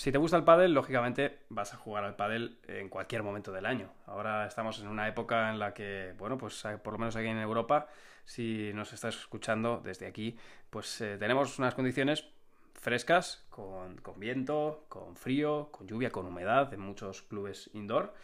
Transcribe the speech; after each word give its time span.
si 0.00 0.10
te 0.10 0.16
gusta 0.16 0.38
el 0.38 0.44
pádel, 0.44 0.72
lógicamente 0.72 1.40
vas 1.50 1.74
a 1.74 1.76
jugar 1.76 2.04
al 2.04 2.16
pádel 2.16 2.56
en 2.68 2.88
cualquier 2.88 3.22
momento 3.22 3.52
del 3.52 3.66
año. 3.66 3.92
Ahora 4.06 4.46
estamos 4.46 4.80
en 4.80 4.88
una 4.88 5.06
época 5.06 5.50
en 5.50 5.58
la 5.58 5.74
que, 5.74 6.14
bueno, 6.16 6.38
pues 6.38 6.64
eh, 6.64 6.78
por 6.82 6.94
lo 6.94 6.98
menos 6.98 7.16
aquí 7.16 7.26
en 7.26 7.36
Europa, 7.36 7.86
si 8.24 8.72
nos 8.72 8.94
estás 8.94 9.14
escuchando 9.14 9.82
desde 9.84 10.06
aquí, 10.06 10.38
pues 10.70 11.02
eh, 11.02 11.18
tenemos 11.18 11.58
unas 11.58 11.74
condiciones 11.74 12.24
frescas, 12.72 13.44
con, 13.50 14.00
viento, 14.16 14.86
con 14.88 15.16
frío, 15.16 15.68
con 15.70 15.86
lluvia, 15.86 16.08
con 16.08 16.24
humedad 16.24 16.72
en 16.72 16.80
muchos 16.80 17.20
clubes 17.20 17.68
indoor. 17.74 18.14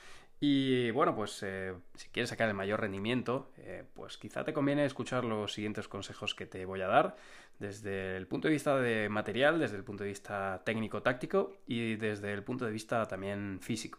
Y 0.40 0.90
bueno, 0.92 1.14
pues 1.14 1.42
eh, 1.42 1.74
si 1.94 2.08
quieres 2.08 2.30
sacar 2.30 2.48
el 2.48 2.54
mayor 2.54 2.80
rendimiento, 2.80 3.50
pues 3.92 4.16
quizá 4.16 4.44
te 4.44 4.54
conviene 4.54 4.86
escuchar 4.86 5.24
los 5.24 5.52
siguientes 5.52 5.88
consejos 5.88 6.34
que 6.34 6.46
te 6.46 6.64
voy 6.64 6.80
a 6.80 6.88
dar 6.88 7.16
desde 7.58 8.16
el 8.16 8.26
punto 8.26 8.48
de 8.48 8.52
vista 8.52 8.78
de 8.78 9.08
material, 9.08 9.58
desde 9.58 9.76
el 9.76 9.84
punto 9.84 10.04
de 10.04 10.10
vista 10.10 10.62
técnico-táctico 10.64 11.56
y 11.66 11.96
desde 11.96 12.32
el 12.32 12.42
punto 12.42 12.64
de 12.64 12.72
vista 12.72 13.06
también 13.06 13.58
físico. 13.60 13.98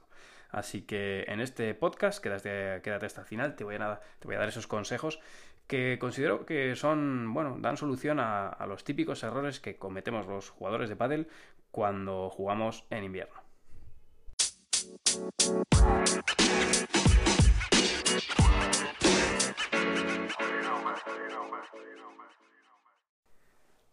Así 0.50 0.84
que 0.84 1.26
en 1.28 1.42
este 1.42 1.74
podcast, 1.74 2.24
quédate, 2.24 2.82
quédate 2.82 3.06
hasta 3.06 3.22
el 3.22 3.28
final, 3.28 3.56
te 3.56 3.64
voy, 3.64 3.76
a, 3.76 4.00
te 4.20 4.28
voy 4.28 4.36
a 4.36 4.40
dar 4.40 4.50
esos 4.50 4.68
consejos 4.68 5.20
que 5.68 5.98
considero 6.00 6.46
que 6.46 6.76
son, 6.76 7.34
bueno, 7.34 7.58
dan 7.60 7.76
solución 7.76 8.20
a, 8.20 8.48
a 8.48 8.66
los 8.68 8.86
típicos 8.86 9.24
errores 9.24 9.60
que 9.60 9.78
cometemos 9.78 10.26
los 10.26 10.50
jugadores 10.50 10.88
de 10.88 10.96
pádel 10.96 11.28
cuando 11.72 12.30
jugamos 12.30 12.86
en 12.90 13.04
invierno. 13.04 13.48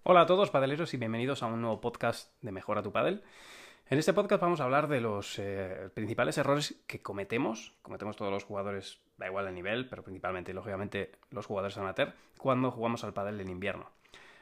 Hola 0.06 0.20
a 0.20 0.26
todos 0.26 0.50
padeleros 0.50 0.92
y 0.92 0.98
bienvenidos 0.98 1.42
a 1.42 1.46
un 1.46 1.62
nuevo 1.62 1.80
podcast 1.80 2.30
de 2.42 2.52
Mejora 2.52 2.82
tu 2.82 2.92
Padel. 2.92 3.22
En 3.88 3.98
este 3.98 4.12
podcast 4.12 4.42
vamos 4.42 4.60
a 4.60 4.64
hablar 4.64 4.86
de 4.86 5.00
los 5.00 5.38
eh, 5.38 5.88
principales 5.94 6.36
errores 6.36 6.76
que 6.86 7.00
cometemos, 7.00 7.72
cometemos 7.80 8.14
todos 8.14 8.30
los 8.30 8.44
jugadores, 8.44 9.00
da 9.16 9.28
igual 9.28 9.48
el 9.48 9.54
nivel, 9.54 9.88
pero 9.88 10.02
principalmente 10.02 10.52
lógicamente 10.52 11.12
los 11.30 11.46
jugadores 11.46 11.78
amateur, 11.78 12.12
cuando 12.36 12.70
jugamos 12.70 13.02
al 13.02 13.14
pádel 13.14 13.40
en 13.40 13.48
invierno. 13.48 13.92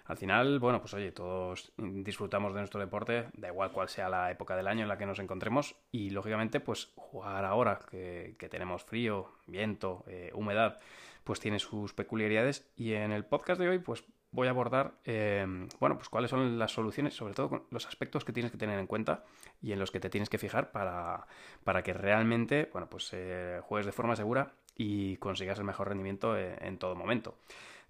Al 0.06 0.16
final, 0.16 0.58
bueno, 0.58 0.80
pues 0.80 0.94
oye, 0.94 1.12
todos 1.12 1.72
disfrutamos 1.76 2.54
de 2.54 2.58
nuestro 2.58 2.80
deporte, 2.80 3.28
da 3.34 3.46
igual 3.46 3.70
cuál 3.70 3.88
sea 3.88 4.08
la 4.08 4.32
época 4.32 4.56
del 4.56 4.66
año 4.66 4.82
en 4.82 4.88
la 4.88 4.98
que 4.98 5.06
nos 5.06 5.20
encontremos 5.20 5.76
y 5.92 6.10
lógicamente 6.10 6.58
pues 6.58 6.90
jugar 6.96 7.44
ahora 7.44 7.78
que, 7.88 8.48
tenemos 8.50 8.82
frío, 8.82 9.30
viento, 9.46 10.02
eh, 10.08 10.32
humedad, 10.34 10.80
pues 11.22 11.38
tiene 11.38 11.60
sus 11.60 11.94
peculiaridades 11.94 12.68
y 12.74 12.94
en 12.94 13.12
el 13.12 13.24
podcast 13.24 13.60
de 13.60 13.68
hoy 13.68 13.78
pues 13.78 14.02
voy 14.32 14.48
a 14.48 14.50
abordar, 14.50 14.94
eh, 15.04 15.46
bueno, 15.78 15.96
pues 15.96 16.08
cuáles 16.08 16.30
son 16.30 16.58
las 16.58 16.72
soluciones, 16.72 17.14
sobre 17.14 17.34
todo 17.34 17.66
los 17.70 17.86
aspectos 17.86 18.24
que 18.24 18.32
tienes 18.32 18.50
que 18.50 18.58
tener 18.58 18.78
en 18.78 18.86
cuenta 18.86 19.24
y 19.60 19.72
en 19.72 19.78
los 19.78 19.90
que 19.90 20.00
te 20.00 20.10
tienes 20.10 20.28
que 20.28 20.38
fijar 20.38 20.72
para, 20.72 21.26
para 21.64 21.82
que 21.82 21.92
realmente, 21.92 22.68
bueno, 22.72 22.88
pues 22.88 23.10
eh, 23.12 23.60
juegues 23.62 23.86
de 23.86 23.92
forma 23.92 24.16
segura 24.16 24.54
y 24.76 25.18
consigas 25.18 25.58
el 25.58 25.64
mejor 25.64 25.88
rendimiento 25.88 26.36
en, 26.36 26.56
en 26.64 26.78
todo 26.78 26.94
momento. 26.96 27.36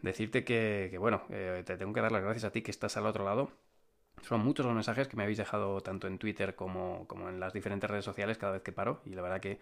Decirte 0.02 0.44
que, 0.44 0.96
bueno, 0.98 1.22
eh, 1.30 1.62
te 1.64 1.76
tengo 1.76 1.92
que 1.92 2.00
dar 2.00 2.10
las 2.10 2.22
gracias 2.22 2.44
a 2.44 2.50
ti 2.50 2.62
que 2.62 2.72
estás 2.72 2.96
al 2.96 3.06
otro 3.06 3.24
lado 3.24 3.50
son 4.22 4.40
muchos 4.40 4.64
los 4.64 4.74
mensajes 4.74 5.08
que 5.08 5.16
me 5.16 5.24
habéis 5.24 5.38
dejado 5.38 5.80
tanto 5.80 6.06
en 6.06 6.18
Twitter 6.18 6.54
como, 6.54 7.06
como, 7.06 7.28
en 7.28 7.40
las 7.40 7.52
diferentes 7.52 7.90
redes 7.90 8.04
sociales 8.04 8.38
cada 8.38 8.52
vez 8.52 8.62
que 8.62 8.72
paro. 8.72 9.00
Y 9.04 9.10
la 9.10 9.22
verdad 9.22 9.40
que 9.40 9.58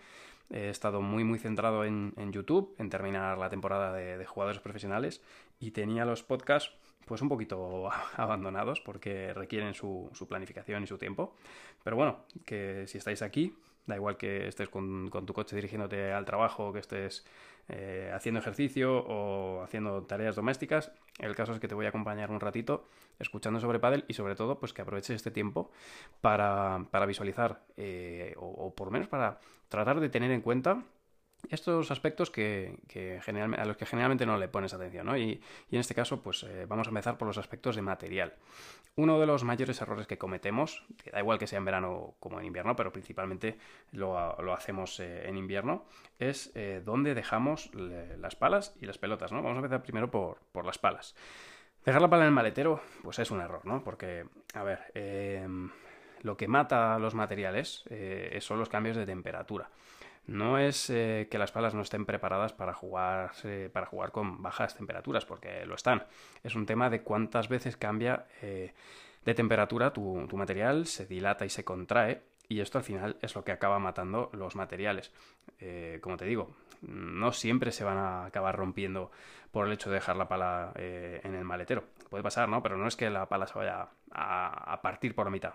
he 0.51 0.69
estado 0.69 1.01
muy 1.01 1.25
muy 1.25 1.39
centrado 1.39 1.85
en, 1.85 2.13
en 2.17 2.33
YouTube, 2.33 2.75
en 2.79 2.91
terminar 2.91 3.39
la 3.39 3.49
temporada 3.49 3.93
de, 3.93 4.25
jugadores 4.25 4.61
profesionales 4.61 5.23
y 5.59 5.71
tenía 5.71 6.05
los 6.05 6.23
podcasts 6.23 6.73
pues 7.07 7.23
un 7.23 7.29
poquito 7.29 7.91
abandonados 8.17 8.81
porque 8.81 9.33
requieren 9.35 9.75
su, 9.75 10.11
su, 10.13 10.29
planificación 10.29 10.85
y 10.85 10.87
su 10.87 10.99
tiempo. 10.99 11.35
Pero 11.83 11.97
bueno, 11.97 12.25
que 12.45 12.87
si 12.87 12.99
estáis 12.99 13.23
aquí, 13.23 13.55
da 13.87 13.97
igual 13.97 14.17
que 14.17 14.49
estés 14.49 14.69
con, 14.69 15.09
con 15.09 15.27
tu 15.27 15.33
coche 15.33 15.57
dirigiéndote 15.57 16.13
al 16.13 16.25
trabajo, 16.25 16.73
que 16.73 16.79
estés 16.81 17.25
eh, 17.69 18.11
haciendo 18.15 18.41
ejercicio 18.41 18.99
o 18.99 19.63
haciendo 19.63 20.03
tareas 20.03 20.37
domésticas. 20.37 20.93
El 21.19 21.35
caso 21.35 21.53
es 21.53 21.61
que 21.61 21.69
te 21.69 21.75
voy 21.75 21.87
a 21.87 21.91
acompañar 21.91 22.31
un 22.31 22.41
ratito 22.41 22.89
escuchando 23.19 23.61
sobre 23.61 23.79
pádel 23.79 24.05
y 24.09 24.15
sobre 24.15 24.35
todo 24.35 24.59
pues 24.59 24.73
que 24.73 24.83
aproveches 24.83 25.17
este 25.17 25.31
tiempo 25.31 25.71
para, 26.21 26.87
para 26.91 27.07
visualizar 27.07 27.63
eh, 27.77 28.35
o, 28.39 28.47
o 28.47 28.75
por 28.75 28.89
lo 28.89 28.93
menos 28.93 29.09
para 29.09 29.39
tratar 29.69 30.01
de 30.01 30.09
tener 30.09 30.31
en 30.31 30.41
cuenta 30.41 30.83
estos 31.49 31.91
aspectos 31.91 32.31
que, 32.31 32.79
a 33.25 33.65
los 33.65 33.77
que 33.77 33.87
generalmente 33.87 34.27
no 34.27 34.37
le 34.37 34.49
pones 34.49 34.75
atención, 34.75 35.07
¿no? 35.07 35.17
Y, 35.17 35.41
en 35.71 35.81
este 35.81 35.95
caso, 35.95 36.23
pues 36.23 36.43
eh, 36.45 36.67
vamos 36.69 36.87
a 36.87 36.91
empezar 36.91 37.17
por 37.19 37.27
los 37.27 37.39
aspectos 37.39 37.77
de 37.77 37.83
material. 37.83 38.35
Uno 38.97 39.19
de 39.19 39.27
los 39.27 39.45
mayores 39.45 39.81
errores 39.81 40.07
que 40.07 40.19
cometemos, 40.19 40.85
que 41.03 41.11
da 41.11 41.21
igual 41.21 41.39
que 41.39 41.47
sea 41.47 41.59
en 41.59 41.65
verano 41.65 42.15
como 42.21 42.39
en 42.41 42.47
invierno, 42.47 42.77
pero 42.77 42.93
principalmente 42.93 43.59
lo, 43.93 44.37
lo 44.43 44.53
hacemos 44.53 45.01
eh, 45.01 45.29
en 45.29 45.37
invierno, 45.37 45.85
es 46.19 46.53
eh, 46.55 46.83
dónde 46.85 47.15
dejamos 47.15 47.71
las 47.75 48.37
palas 48.37 48.77
y 48.81 48.87
las 48.87 48.99
pelotas. 48.99 49.31
Vamos 49.31 49.53
a 49.53 49.57
empezar 49.57 49.83
primero 49.83 50.11
por, 50.11 50.39
por, 50.53 50.65
las 50.65 50.79
palas. 50.79 51.15
Dejar 51.85 52.03
la 52.03 52.11
pala 52.11 52.25
en 52.25 52.29
el 52.29 52.35
maletero, 52.35 52.83
pues 53.03 53.19
es 53.19 53.31
un 53.31 53.41
error, 53.41 53.65
¿no? 53.65 53.83
Porque, 53.83 54.27
a 54.55 54.63
ver, 54.63 54.81
em, 54.95 55.71
lo 56.23 56.37
que 56.37 56.47
mata 56.47 56.99
los 56.99 57.15
materiales 57.15 57.85
son 58.41 58.59
los 58.59 58.69
cambios 58.69 58.97
de 58.97 59.07
temperatura. 59.07 59.71
No 60.27 60.59
es 60.59 60.91
eh, 60.91 61.29
que 61.31 61.39
las 61.39 61.51
palas 61.51 61.75
no 61.75 61.83
estén 61.83 62.07
preparadas 62.07 62.53
para 62.53 62.73
jugar, 62.73 63.33
eh, 63.45 63.69
para 63.73 63.87
jugar 63.87 64.13
con 64.13 64.43
bajas 64.43 64.77
temperaturas, 64.77 65.25
porque 65.25 65.67
lo 65.67 65.75
están. 65.75 66.05
Es 66.45 66.55
un 66.55 66.67
tema 66.67 66.91
de 66.91 67.03
cuántas 67.03 67.49
veces 67.49 67.77
cambia 67.77 68.27
eh, 68.43 68.73
de 69.25 69.35
temperatura 69.35 69.93
tu, 69.93 70.29
material, 70.33 70.87
se 70.87 71.07
dilata 71.07 71.45
y 71.45 71.51
se 71.51 71.65
contrae, 71.65 72.23
y 72.49 72.61
esto 72.61 72.79
al 72.79 72.85
final 72.85 73.17
es 73.23 73.35
lo 73.35 73.45
que 73.45 73.53
acaba 73.53 73.79
matando 73.79 74.31
los 74.33 74.57
materiales. 74.57 75.13
Como 76.01 76.17
te 76.17 76.25
digo, 76.25 76.57
no 76.81 77.33
siempre 77.33 77.71
se 77.71 77.85
van 77.85 77.99
a 77.99 78.25
acabar 78.25 78.57
rompiendo 78.57 79.11
por 79.53 79.67
el 79.67 79.73
hecho 79.73 79.91
de 79.91 79.97
dejar 79.97 80.17
la 80.17 80.27
pala 80.27 80.73
en 80.75 81.35
el 81.35 81.45
maletero. 81.45 81.85
Puede 82.09 82.25
pasar, 82.25 82.49
¿no? 82.49 82.61
Pero 82.61 82.77
no 82.77 82.89
es 82.89 82.97
que 82.97 83.09
la 83.09 83.29
pala 83.29 83.47
se 83.47 83.57
vaya 83.57 83.89
a 84.11 84.81
partir 84.83 85.15
por 85.15 85.27
la 85.27 85.31
mitad. 85.31 85.53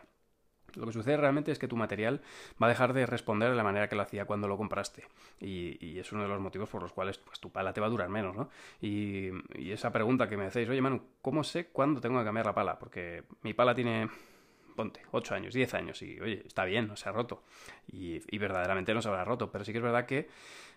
Lo 0.76 0.86
que 0.86 0.92
sucede 0.92 1.18
realmente 1.18 1.52
es 1.52 1.60
que 1.60 1.68
tu 1.68 1.76
material 1.76 2.22
va 2.62 2.68
a 2.68 2.70
dejar 2.70 2.94
de 2.94 3.06
responder 3.06 3.50
de 3.50 3.56
la 3.56 3.64
manera 3.64 3.88
que 3.88 3.96
lo 3.96 4.02
hacía 4.02 4.26
cuando 4.26 4.48
lo 4.48 4.58
compraste. 4.58 5.04
Y, 5.40 6.00
es 6.00 6.12
uno 6.12 6.24
de 6.24 6.30
los 6.30 6.42
motivos 6.42 6.70
por 6.70 6.82
los 6.82 6.92
cuales 6.92 7.18
pues, 7.18 7.40
tu 7.40 7.50
pala 7.50 7.74
te 7.74 7.82
va 7.82 7.88
a 7.88 7.90
durar 7.90 8.10
menos, 8.10 8.36
¿no? 8.36 8.50
Y, 8.82 9.30
y 9.56 9.72
esa 9.72 9.92
pregunta 9.92 10.28
que 10.28 10.38
me 10.38 10.46
hacéis, 10.46 10.70
oye 10.70 10.82
Manu, 10.82 11.02
¿cómo 11.22 11.44
sé 11.44 11.68
cuándo 11.68 12.02
tengo 12.02 12.20
que 12.20 12.26
cambiar 12.26 12.46
la 12.46 12.54
pala? 12.54 12.78
Porque 12.78 13.24
mi 13.44 13.54
pala 13.54 13.74
tiene 13.74 14.10
ponte, 14.76 15.02
8 15.12 15.36
años, 15.36 15.54
10 15.54 15.74
años, 15.74 16.02
y 16.02 16.20
oye, 16.20 16.44
está 16.46 16.66
bien, 16.66 16.88
no 16.88 16.96
se 16.96 17.10
ha 17.10 17.12
roto. 17.12 17.44
Y, 17.88 18.20
verdaderamente 18.38 18.94
no 18.94 19.02
se 19.02 19.08
habrá 19.08 19.24
roto, 19.24 19.52
pero 19.52 19.64
sí 19.66 19.72
que 19.72 19.80
es 19.80 19.84
verdad 19.84 20.06
que, 20.06 20.28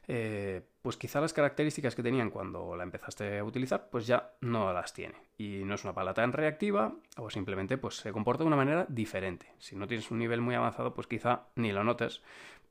eh, 0.07 0.63
pues 0.81 0.97
quizá 0.97 1.21
las 1.21 1.33
características 1.33 1.95
que 1.95 2.03
tenían 2.03 2.31
cuando 2.31 2.75
la 2.77 2.85
empezaste 2.85 3.39
a 3.39 3.45
utilizar, 3.45 3.91
pues 3.91 4.07
ya 4.07 4.33
no 4.41 4.73
las 4.73 4.95
tiene. 4.95 5.17
Y 5.37 5.65
no 5.65 5.75
es 5.75 5.85
una 5.85 5.95
pala 5.95 6.15
tan 6.15 6.33
reactiva, 6.33 6.95
o 7.17 7.29
simplemente 7.31 7.77
pues 7.77 7.97
se 7.97 8.13
comporta 8.13 8.45
de 8.45 8.49
una 8.49 8.57
manera 8.57 8.87
diferente. 8.89 9.53
Si 9.59 9.77
no 9.77 9.87
tienes 9.87 10.11
un 10.11 10.19
nivel 10.19 10.41
muy 10.41 10.55
avanzado, 10.55 10.95
pues 10.95 11.07
quizá 11.07 11.49
ni 11.57 11.73
lo 11.73 11.85
notes, 11.85 12.23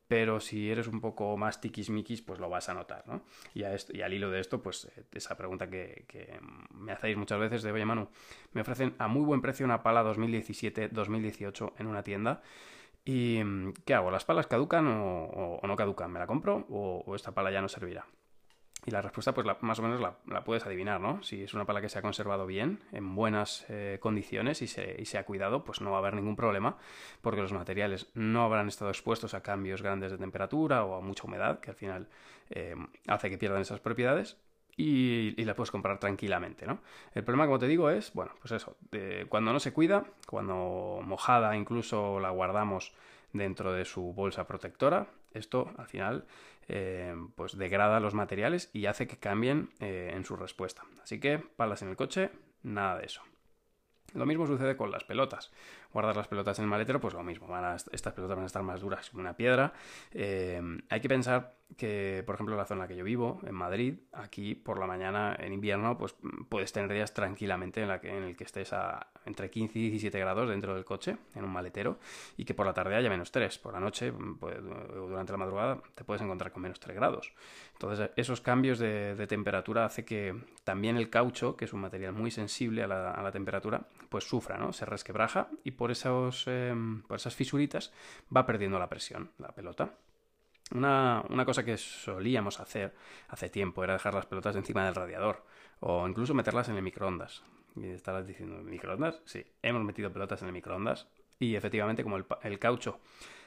pero 0.08 0.40
si 0.40 0.72
eres 0.72 0.88
un 0.88 1.02
poco 1.02 1.36
más 1.38 1.60
tiquismiquis, 1.60 2.22
pues 2.22 2.40
lo 2.40 2.50
vas 2.50 2.70
a 2.70 2.74
notar, 2.74 3.04
¿no? 3.08 3.24
Y, 3.54 3.64
a 3.64 3.74
esto, 3.74 3.96
y 3.96 4.02
al 4.02 4.14
hilo 4.14 4.30
de 4.32 4.40
esto, 4.40 4.62
pues 4.62 4.86
eh, 4.86 5.04
esa 5.12 5.36
pregunta 5.36 5.70
que, 5.70 6.40
me 6.74 6.94
hacéis 6.94 7.18
muchas 7.18 7.40
veces 7.40 7.64
de, 7.64 7.72
oye 7.72 7.86
Manu, 7.86 8.10
me 8.54 8.62
ofrecen 8.62 8.96
a 9.00 9.08
muy 9.08 9.24
buen 9.24 9.42
precio 9.42 9.66
una 9.66 9.84
pala 9.84 10.04
2017-2018 10.04 11.74
en 11.78 11.88
una 11.88 12.04
tienda. 12.04 12.42
¿Y 13.06 13.40
qué 13.86 13.94
hago? 13.94 14.12
¿Las 14.12 14.26
palas 14.26 14.48
caducan 14.48 14.86
o, 14.88 15.62
no 15.64 15.76
caducan? 15.76 16.12
¿Me 16.12 16.20
la 16.20 16.28
compro 16.28 16.66
o 16.70 17.16
esta 17.16 17.34
pala 17.34 17.52
ya 17.52 17.62
no 17.62 17.70
servirá? 17.70 18.06
Y 18.86 18.92
la 18.92 19.02
respuesta, 19.02 19.34
pues 19.34 19.46
la, 19.46 19.58
más 19.62 19.80
o 19.80 19.82
menos 19.82 20.00
la, 20.00 20.44
puedes 20.44 20.66
adivinar, 20.66 21.02
¿no? 21.02 21.22
Si 21.22 21.44
es 21.44 21.54
una 21.54 21.66
pala 21.66 21.82
que 21.82 21.90
se 21.90 22.00
ha 22.00 22.02
conservado 22.02 22.46
bien, 22.46 22.80
en 22.94 23.16
buenas 23.16 23.66
eh, 23.70 23.98
condiciones 24.00 24.62
y 24.62 24.68
se, 24.68 24.96
y 24.98 25.06
se, 25.06 25.18
ha 25.18 25.26
cuidado, 25.26 25.66
pues 25.66 25.82
no 25.82 25.92
va 25.92 25.98
a 25.98 26.00
haber 26.00 26.14
ningún 26.14 26.36
problema, 26.36 26.78
porque 27.22 27.42
los 27.42 27.52
materiales 27.52 28.08
no 28.14 28.44
habrán 28.44 28.70
estado 28.70 28.90
expuestos 28.90 29.34
a 29.34 29.42
cambios 29.42 29.82
grandes 29.82 30.12
de 30.12 30.18
temperatura 30.18 30.86
o 30.86 30.96
a 30.96 31.02
mucha 31.02 31.26
humedad, 31.26 31.60
que 31.60 31.72
al 31.72 31.76
final 31.76 32.08
eh, 32.50 32.76
hace 33.08 33.30
que 33.30 33.38
pierdan 33.38 33.62
esas 33.62 33.80
propiedades. 33.80 34.38
Y, 34.80 35.34
y, 35.42 35.44
la 35.46 35.56
puedes 35.56 35.72
comprar 35.72 36.00
tranquilamente, 36.00 36.68
¿no? 36.68 36.82
El 37.16 37.24
problema, 37.24 37.48
como 37.48 37.58
te 37.58 37.66
digo, 37.66 37.90
es, 37.90 38.14
bueno, 38.14 38.34
pues 38.40 38.52
eso, 38.52 38.78
de, 38.92 39.26
cuando 39.28 39.52
no 39.52 39.60
se 39.60 39.74
cuida, 39.74 40.06
cuando 40.28 41.02
mojada 41.04 41.58
incluso 41.58 42.20
la 42.20 42.30
guardamos 42.30 42.94
dentro 43.34 43.74
de 43.74 43.86
su 43.86 44.14
bolsa 44.14 44.48
protectora, 44.48 45.08
esto 45.34 45.72
al 45.78 45.88
final 45.88 46.26
eh, 46.68 47.16
pues 47.36 47.58
degrada 47.58 48.00
los 48.00 48.14
materiales 48.14 48.70
y 48.74 48.86
hace 48.88 49.08
que 49.08 49.18
cambien 49.18 49.70
eh, 49.80 50.12
en 50.14 50.26
su 50.26 50.36
respuesta. 50.36 50.84
Así 51.02 51.20
que 51.20 51.40
palas 51.40 51.82
en 51.82 51.90
el 51.90 51.96
coche, 51.96 52.30
nada 52.64 52.98
de 52.98 53.06
eso. 53.06 53.22
Lo 54.14 54.26
mismo 54.26 54.48
sucede 54.48 54.78
con 54.78 54.92
las 54.92 55.04
pelotas. 55.04 55.52
Guardar 55.98 56.16
las 56.16 56.28
pelotas 56.28 56.60
en 56.60 56.66
el 56.66 56.70
maletero, 56.70 57.02
pues 57.02 57.16
lo 57.16 57.24
mismo, 57.24 57.48
estas 57.92 58.14
pelotas 58.14 58.36
van 58.36 58.44
a 58.44 58.46
estar 58.46 58.62
más 58.62 58.80
duras 58.80 59.10
que 59.10 59.18
una 59.18 59.36
piedra. 59.36 59.74
Eh, 60.12 60.62
hay 60.90 61.02
que 61.02 61.10
pensar 61.10 61.56
que, 61.76 62.22
por 62.24 62.36
ejemplo, 62.36 62.56
la 62.56 62.66
zona 62.66 62.78
en 62.78 62.82
la 62.84 62.88
que 62.88 62.96
yo 62.96 63.04
vivo, 63.04 63.40
en 63.44 63.56
Madrid, 63.56 63.96
aquí 64.14 64.54
por 64.54 64.78
la 64.80 64.86
mañana, 64.86 65.36
en 65.40 65.54
invierno, 65.54 65.98
pues 65.98 66.16
puedes 66.50 66.72
tener 66.72 66.94
días 66.94 67.16
tranquilamente 67.16 67.82
en, 67.82 67.88
la 67.88 68.00
que, 68.00 68.16
en 68.16 68.24
el 68.24 68.38
que 68.38 68.44
estés 68.44 68.74
a 68.74 69.08
entre 69.26 69.50
15 69.50 69.78
y 69.78 69.90
17 69.90 70.18
grados 70.20 70.50
dentro 70.50 70.74
del 70.74 70.86
coche, 70.86 71.18
en 71.36 71.44
un 71.44 71.52
maletero, 71.52 72.00
y 72.38 72.46
que 72.46 72.54
por 72.54 72.66
la 72.66 72.74
tarde 72.74 72.96
haya 72.96 73.10
menos 73.10 73.32
3. 73.32 73.58
Por 73.58 73.74
la 73.74 73.80
noche, 73.80 74.14
pues, 74.40 74.58
durante 74.94 75.34
la 75.34 75.38
madrugada, 75.38 75.82
te 75.96 76.04
puedes 76.04 76.22
encontrar 76.22 76.52
con 76.52 76.62
menos 76.62 76.80
3 76.80 76.96
grados. 76.96 77.34
Entonces, 77.74 78.10
esos 78.16 78.40
cambios 78.42 78.80
de, 78.80 79.28
temperatura 79.28 79.86
hace 79.86 80.06
que 80.06 80.36
también 80.64 80.96
el 80.96 81.10
caucho, 81.10 81.58
que 81.58 81.66
es 81.66 81.74
un 81.74 81.82
material 81.82 82.14
muy 82.14 82.32
sensible 82.32 82.84
a 82.84 82.88
la, 82.88 83.32
temperatura, 83.32 83.88
pues 84.10 84.24
sufra, 84.24 84.58
¿no? 84.58 84.72
Se 84.72 84.86
resquebraja 84.86 85.50
y 85.64 85.72
por, 85.72 85.87
esos, 85.92 86.48
em, 86.48 87.02
por 87.04 87.18
esas 87.18 87.36
fisuritas 87.36 87.92
va 88.36 88.46
perdiendo 88.46 88.80
la 88.80 88.90
presión, 88.90 89.32
la 89.38 89.50
pelota. 89.50 89.94
Una, 90.72 91.46
cosa 91.46 91.64
que 91.64 91.78
solíamos 91.78 92.60
hacer 92.60 92.94
hace 93.30 93.50
tiempo 93.50 93.84
era 93.84 93.94
dejar 93.94 94.14
las 94.14 94.26
pelotas 94.26 94.56
encima 94.56 94.86
del 94.86 94.96
radiador 94.96 95.46
o 95.80 96.08
incluso 96.08 96.34
meterlas 96.34 96.68
en 96.70 96.76
el 96.76 96.82
microondas. 96.82 97.44
Y 97.76 97.88
estarás 97.90 98.28
diciendo, 98.28 98.58
¿microondas? 98.64 99.22
Sí, 99.26 99.46
hemos 99.62 99.84
metido 99.84 100.12
pelotas 100.12 100.42
en 100.42 100.48
el 100.48 100.54
microondas 100.54 101.08
y 101.40 101.56
efectivamente 101.56 102.04
como 102.04 102.18
el, 102.18 102.60
caucho 102.60 103.00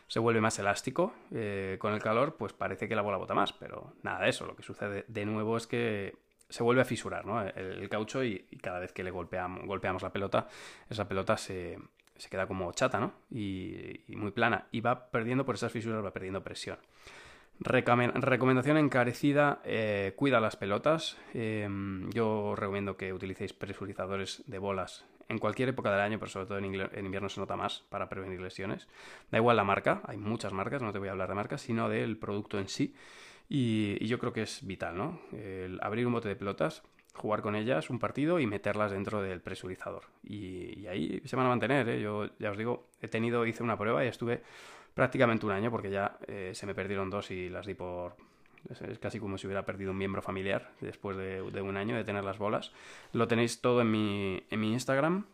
se 0.07 0.19
vuelve 0.19 0.41
más 0.41 0.59
elástico 0.59 1.13
eh, 1.33 1.77
con 1.79 1.93
el 1.93 2.01
calor, 2.01 2.37
pues 2.37 2.53
parece 2.53 2.89
que 2.89 2.95
la 2.95 3.03
bola 3.03 3.17
bota 3.17 3.35
más, 3.35 3.53
pero 3.53 3.95
nada 4.03 4.21
de 4.25 4.31
eso. 4.31 4.47
Lo 4.47 4.57
que 4.57 4.63
sucede 4.63 5.05
de 5.09 5.27
nuevo 5.27 5.57
es 5.57 5.67
que 5.67 6.17
se 6.49 6.63
vuelve 6.63 6.83
a 6.83 6.85
fisurar 6.85 7.25
¿no? 7.25 7.43
el, 7.43 7.89
caucho 7.89 8.25
y, 8.25 8.41
cada 8.61 8.81
vez 8.81 8.93
que 8.93 9.05
le 9.05 9.11
golpeamos, 9.11 9.67
golpeamos 9.67 10.03
la 10.03 10.13
pelota, 10.13 10.49
esa 10.89 11.09
pelota 11.09 11.37
se, 11.37 11.79
se 12.21 12.29
queda 12.29 12.47
como 12.47 12.71
chata, 12.73 13.01
¿no? 13.01 13.15
Y, 13.31 14.03
muy 14.09 14.31
plana. 14.31 14.67
Y 14.73 14.83
va 14.83 15.11
perdiendo, 15.11 15.47
por 15.47 15.55
esas 15.55 15.73
fisuras, 15.73 16.05
va 16.05 16.13
perdiendo 16.13 16.45
presión. 16.45 16.79
recomendación 17.61 18.77
encarecida, 18.77 19.61
eh, 19.65 20.13
cuida 20.17 20.39
las 20.39 20.57
pelotas. 20.57 21.17
Em, 21.33 22.11
yo 22.11 22.55
recomiendo 22.57 22.99
que 22.99 23.15
utilicéis 23.15 23.55
presurizadores 23.55 24.43
de 24.47 24.59
bolas 24.59 25.07
en 25.29 25.39
cualquier 25.39 25.71
época 25.71 25.91
del 25.91 26.01
año, 26.01 26.19
pero 26.19 26.31
sobre 26.31 26.47
todo 26.47 26.59
en, 26.59 27.05
invierno 27.05 27.29
se 27.31 27.41
nota 27.41 27.57
más 27.57 27.85
para 27.89 28.11
prevenir 28.11 28.41
lesiones. 28.41 28.87
Da 29.31 29.39
igual 29.39 29.57
la 29.57 29.65
marca, 29.65 30.03
hay 30.05 30.19
muchas 30.19 30.53
marcas, 30.53 30.83
no 30.83 30.93
te 30.93 30.99
voy 30.99 31.09
a 31.09 31.13
hablar 31.13 31.29
de 31.31 31.35
marcas, 31.37 31.63
sino 31.63 31.89
del 31.89 32.19
producto 32.19 32.59
en 32.59 32.69
sí. 32.69 32.95
Y, 33.49 34.07
yo 34.07 34.19
creo 34.19 34.35
que 34.35 34.43
es 34.43 34.67
vital, 34.67 34.97
¿no? 34.97 35.21
Abrir 35.81 36.07
un 36.07 36.13
bote 36.13 36.29
de 36.29 36.37
pelotas 36.37 36.83
jugar 37.21 37.43
con 37.43 37.55
ellas 37.55 37.91
un 37.91 37.99
partido 37.99 38.41
y 38.41 38.47
meterlas 38.47 38.91
dentro 38.91 39.23
del 39.23 39.41
presurizador. 39.41 40.05
Y, 40.25 40.87
ahí 40.87 41.23
se 41.25 41.37
van 41.37 41.47
a 41.47 41.51
mantener. 41.51 41.89
¿eh? 41.89 42.01
Yo 42.01 42.31
ya 42.39 42.51
os 42.51 42.57
digo, 42.57 42.89
he 43.01 43.09
tenido, 43.09 43.47
hice 43.47 43.63
una 43.63 43.77
prueba 43.77 44.05
y 44.05 44.09
estuve 44.09 44.43
prácticamente 44.95 45.47
un 45.47 45.53
año 45.53 45.71
porque 45.71 45.91
ya 45.91 46.19
eh, 46.27 46.53
se 46.55 46.67
me 46.67 46.75
perdieron 46.75 47.11
dos 47.11 47.31
y 47.31 47.49
las 47.49 47.67
di 47.67 47.75
por... 47.75 48.17
Es, 48.69 48.99
casi 48.99 49.19
como 49.19 49.39
si 49.39 49.47
hubiera 49.47 49.65
perdido 49.65 49.91
un 49.91 49.99
miembro 49.99 50.21
familiar 50.21 50.73
después 50.81 51.17
de, 51.17 51.41
un 51.41 51.77
año 51.77 51.97
de 51.97 52.05
tener 52.05 52.25
las 52.25 52.39
bolas. 52.39 52.73
Lo 53.13 53.27
tenéis 53.29 53.61
todo 53.61 53.81
en 53.83 53.91
mi, 53.91 54.43
en 54.51 54.61
mi 54.61 54.73
Instagram. 54.73 55.27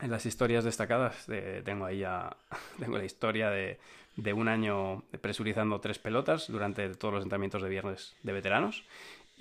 En 0.00 0.10
las 0.10 0.26
historias 0.26 0.64
destacadas 0.64 1.26
tengo 1.64 1.84
ahí 1.84 2.00
ya 2.00 2.36
tengo 2.78 2.98
la 2.98 3.04
historia 3.04 3.50
de, 3.50 3.78
de 4.16 4.32
un 4.32 4.48
año 4.48 5.04
presurizando 5.20 5.80
tres 5.80 5.98
pelotas 5.98 6.48
durante 6.48 6.88
todos 6.94 7.14
los 7.14 7.22
entrenamientos 7.22 7.62
de 7.62 7.68
viernes 7.68 8.16
de 8.22 8.32
veteranos 8.32 8.84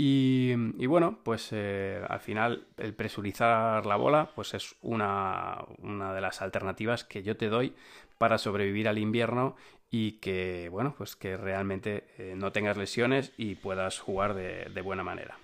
y, 0.04 0.56
bueno, 0.88 1.20
pues 1.24 1.50
eh, 1.52 2.04
al 2.10 2.22
final 2.22 2.66
el 2.78 2.96
presurizar 2.96 3.86
la 3.86 3.98
bola 3.98 4.32
pues 4.34 4.56
es 4.56 4.76
una, 4.82 5.64
de 5.78 6.22
las 6.22 6.42
alternativas 6.42 7.04
que 7.04 7.22
yo 7.22 7.38
te 7.38 7.50
doy 7.50 7.76
para 8.18 8.40
sobrevivir 8.40 8.88
al 8.88 8.98
invierno 8.98 9.56
y 9.92 10.14
que 10.14 10.70
bueno, 10.72 10.96
pues 10.98 11.16
que 11.16 11.38
realmente 11.38 12.08
eh, 12.18 12.34
no 12.36 12.52
tengas 12.52 12.78
lesiones 12.78 13.32
y 13.38 13.54
puedas 13.54 14.00
jugar 14.00 14.34
de, 14.34 14.82
buena 14.82 15.04
manera. 15.04 15.38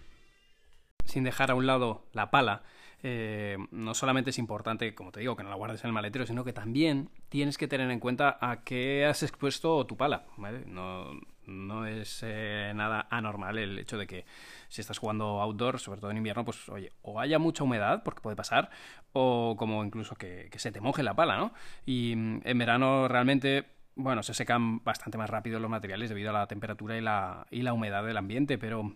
Sin 1.06 1.24
dejar 1.24 1.52
a 1.52 1.56
un 1.56 1.68
lado 1.68 2.02
la 2.14 2.32
pala, 2.32 2.64
eh, 3.04 3.58
no 3.70 3.94
solamente 3.94 4.32
es 4.32 4.40
importante, 4.40 4.96
como 4.96 5.12
te 5.12 5.20
digo, 5.20 5.36
que 5.36 5.44
no 5.44 5.52
la 5.52 5.56
guardes 5.56 5.84
en 5.84 5.90
el 5.90 5.94
maletero, 5.94 6.26
sino 6.26 6.44
que 6.44 6.54
también 6.54 7.12
tienes 7.30 7.60
que 7.60 7.68
tener 7.68 7.92
en 7.92 8.00
cuenta 8.00 8.40
a 8.42 8.64
qué 8.64 9.06
has 9.06 9.22
expuesto 9.22 9.86
tu 9.86 9.98
pala. 9.98 10.26
¿vale? 10.36 10.64
No, 10.66 11.12
no 11.48 11.86
es 11.86 12.22
eh, 12.24 12.72
nada 12.76 13.08
anormal 13.10 13.58
el 13.58 13.80
hecho 13.80 13.98
de 13.98 14.08
que 14.08 14.26
si 14.70 14.82
estás 14.82 14.98
jugando 14.98 15.42
outdoor, 15.42 15.80
sobre 15.80 16.00
todo 16.00 16.12
en 16.12 16.18
invierno, 16.18 16.46
pues 16.46 16.68
oye, 16.70 16.92
o 17.02 17.20
haya 17.20 17.40
mucha 17.40 17.64
humedad, 17.64 18.04
porque 18.04 18.22
puede 18.22 18.36
pasar, 18.36 18.70
o 19.14 19.56
como 19.58 19.84
incluso 19.84 20.16
que, 20.16 20.50
se 20.58 20.72
te 20.72 20.82
moje 20.82 21.04
la 21.04 21.16
pala, 21.16 21.38
¿no? 21.38 21.54
Y 21.86 22.16
mm, 22.16 22.42
en 22.44 22.58
verano 22.58 23.08
realmente 23.08 23.66
bueno, 23.96 24.22
se 24.22 24.36
secan 24.36 24.84
bastante 24.84 25.18
más 25.18 25.28
rápido 25.28 25.60
los 25.60 25.72
materiales 25.72 26.10
debido 26.10 26.30
a 26.30 26.34
la 26.34 26.48
temperatura 26.48 26.98
y 26.98 27.02
la, 27.02 27.48
y 27.50 27.64
la 27.64 27.74
humedad 27.74 28.06
del 28.06 28.18
ambiente, 28.18 28.60
pero 28.60 28.96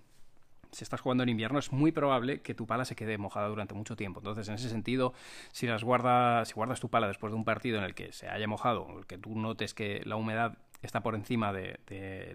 si 0.72 0.84
estás 0.84 1.02
jugando 1.02 1.24
en 1.24 1.30
invierno 1.30 1.60
es 1.60 1.72
muy 1.72 1.92
probable 1.92 2.42
que 2.42 2.54
tu 2.54 2.66
pala 2.66 2.86
se 2.86 2.96
quede 2.96 3.18
mojada 3.18 3.48
durante 3.48 3.74
mucho 3.74 3.96
tiempo. 3.96 4.20
Entonces, 4.20 4.48
en 4.48 4.56
ese 4.56 4.70
sentido, 4.70 5.14
si 5.52 5.68
las 5.68 5.84
guardas, 5.84 6.48
si 6.48 6.54
guardas 6.54 6.80
tu 6.80 6.90
pala 6.90 7.08
después 7.08 7.32
de 7.32 7.38
un 7.38 7.46
partido 7.46 7.78
en 7.78 7.84
el 7.84 7.94
que 7.94 8.12
se 8.12 8.30
haya 8.30 8.48
mojado, 8.48 8.84
o 8.84 9.00
el 9.00 9.06
que 9.06 9.18
tú 9.18 9.38
notes 9.38 9.74
que 9.74 10.02
la 10.06 10.16
humedad 10.16 10.58
está 10.82 11.02
por 11.02 11.16
encima 11.16 11.54
de, 11.54 11.80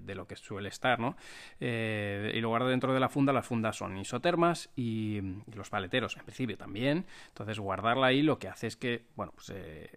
de, 0.02 0.14
lo 0.14 0.26
que 0.26 0.36
suele 0.36 0.68
estar, 0.68 0.98
¿no? 0.98 1.16
Eh, 1.60 2.32
y 2.34 2.40
guardo 2.42 2.68
dentro 2.68 2.94
de 2.94 3.00
la 3.00 3.08
funda, 3.08 3.32
las 3.32 3.46
fundas 3.46 3.76
son 3.76 3.96
isotermas 3.98 4.70
y, 4.76 5.20
los 5.54 5.68
paleteros, 5.70 6.16
en 6.16 6.22
principio, 6.22 6.56
también. 6.56 7.06
Entonces, 7.28 7.58
guardarla 7.58 8.08
ahí 8.08 8.22
lo 8.22 8.38
que 8.38 8.48
hace 8.48 8.66
es 8.66 8.76
que, 8.76 9.04
bueno, 9.16 9.32
pues 9.34 9.50
eh, 9.54 9.90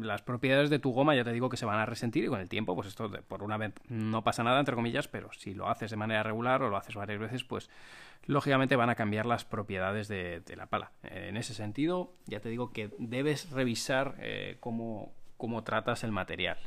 las 0.00 0.22
propiedades 0.22 0.70
de 0.70 0.78
tu 0.78 0.92
goma 0.92 1.14
ya 1.14 1.24
te 1.24 1.32
digo 1.32 1.48
que 1.48 1.56
se 1.56 1.66
van 1.66 1.78
a 1.78 1.86
resentir 1.86 2.24
y 2.24 2.28
con 2.28 2.40
el 2.40 2.48
tiempo, 2.48 2.74
pues 2.74 2.88
esto 2.88 3.10
por 3.28 3.42
una 3.42 3.56
vez 3.56 3.72
no 3.88 4.24
pasa 4.24 4.42
nada, 4.42 4.58
entre 4.58 4.74
comillas, 4.74 5.08
pero 5.08 5.32
si 5.32 5.54
lo 5.54 5.68
haces 5.68 5.90
de 5.90 5.96
manera 5.96 6.22
regular 6.22 6.62
o 6.62 6.70
lo 6.70 6.76
haces 6.76 6.94
varias 6.94 7.20
veces, 7.20 7.44
pues 7.44 7.68
lógicamente 8.26 8.76
van 8.76 8.90
a 8.90 8.94
cambiar 8.94 9.26
las 9.26 9.44
propiedades 9.44 10.08
de, 10.08 10.42
la 10.56 10.66
pala. 10.66 10.92
en 11.02 11.36
ese 11.36 11.54
sentido, 11.54 12.14
ya 12.26 12.40
te 12.40 12.48
digo 12.48 12.72
que 12.72 12.90
debes 12.98 13.50
revisar 13.50 14.14
eh, 14.18 14.56
cómo, 14.60 15.12
cómo 15.36 15.64
tratas 15.64 16.04
el 16.04 16.12
material. 16.12 16.58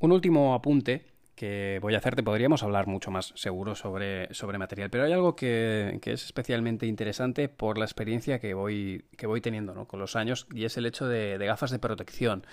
Un 0.00 0.12
último 0.12 0.54
apunte 0.54 1.06
que 1.34 1.78
voy 1.80 1.94
a 1.94 1.98
hacerte, 1.98 2.22
podríamos 2.24 2.64
hablar 2.64 2.88
mucho 2.88 3.12
más 3.12 3.32
seguro 3.36 3.76
sobre, 3.76 4.32
sobre 4.34 4.58
material, 4.58 4.90
pero 4.90 5.04
hay 5.04 5.12
algo 5.12 5.36
que, 5.36 6.00
es 6.04 6.24
especialmente 6.24 6.86
interesante 6.86 7.48
por 7.48 7.78
la 7.78 7.84
experiencia 7.84 8.40
que 8.40 8.54
voy, 8.54 9.04
que 9.16 9.28
voy 9.28 9.40
teniendo 9.40 9.72
¿no? 9.72 9.86
con 9.86 10.00
los 10.00 10.16
años 10.16 10.48
y 10.52 10.64
es 10.64 10.76
el 10.76 10.86
hecho 10.86 11.06
de, 11.06 11.38
gafas 11.38 11.70
de 11.70 11.78
protección. 11.78 12.44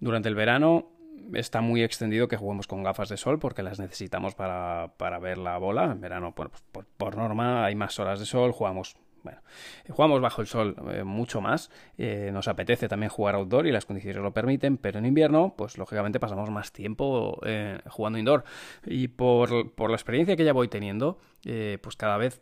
Durante 0.00 0.30
el 0.30 0.34
verano 0.34 0.88
está 1.34 1.60
muy 1.60 1.82
extendido 1.82 2.26
que 2.26 2.38
juguemos 2.38 2.66
con 2.66 2.82
gafas 2.82 3.10
de 3.10 3.18
sol 3.18 3.38
porque 3.38 3.62
las 3.62 3.78
necesitamos 3.78 4.34
para, 4.34 4.88
ver 5.20 5.36
la 5.36 5.58
bola. 5.58 5.92
En 5.92 6.00
verano, 6.00 6.34
pues, 6.34 6.48
por, 6.72 6.86
por, 6.86 7.16
norma, 7.16 7.66
hay 7.66 7.74
más 7.74 7.98
horas 7.98 8.20
de 8.20 8.26
sol, 8.26 8.52
jugamos 8.52 8.96
bueno, 9.24 9.40
jugamos 9.88 10.20
bajo 10.20 10.42
el 10.42 10.46
sol 10.46 10.76
eh, 10.92 11.02
mucho 11.02 11.40
más, 11.40 11.70
eh, 11.96 12.30
nos 12.32 12.46
apetece 12.46 12.88
también 12.88 13.08
jugar 13.08 13.34
outdoor 13.34 13.66
y 13.66 13.72
las 13.72 13.86
condiciones 13.86 14.22
lo 14.22 14.34
permiten, 14.34 14.76
pero 14.76 14.98
en 14.98 15.06
invierno, 15.06 15.54
pues 15.56 15.78
lógicamente 15.78 16.20
pasamos 16.20 16.50
más 16.50 16.72
tiempo 16.72 17.40
eh, 17.44 17.80
jugando 17.88 18.18
indoor. 18.18 18.44
Y 18.84 19.08
por, 19.08 19.72
por, 19.72 19.88
la 19.88 19.96
experiencia 19.96 20.36
que 20.36 20.44
ya 20.44 20.52
voy 20.52 20.68
teniendo, 20.68 21.18
pues 21.42 21.96
cada 21.96 22.16
vez 22.18 22.40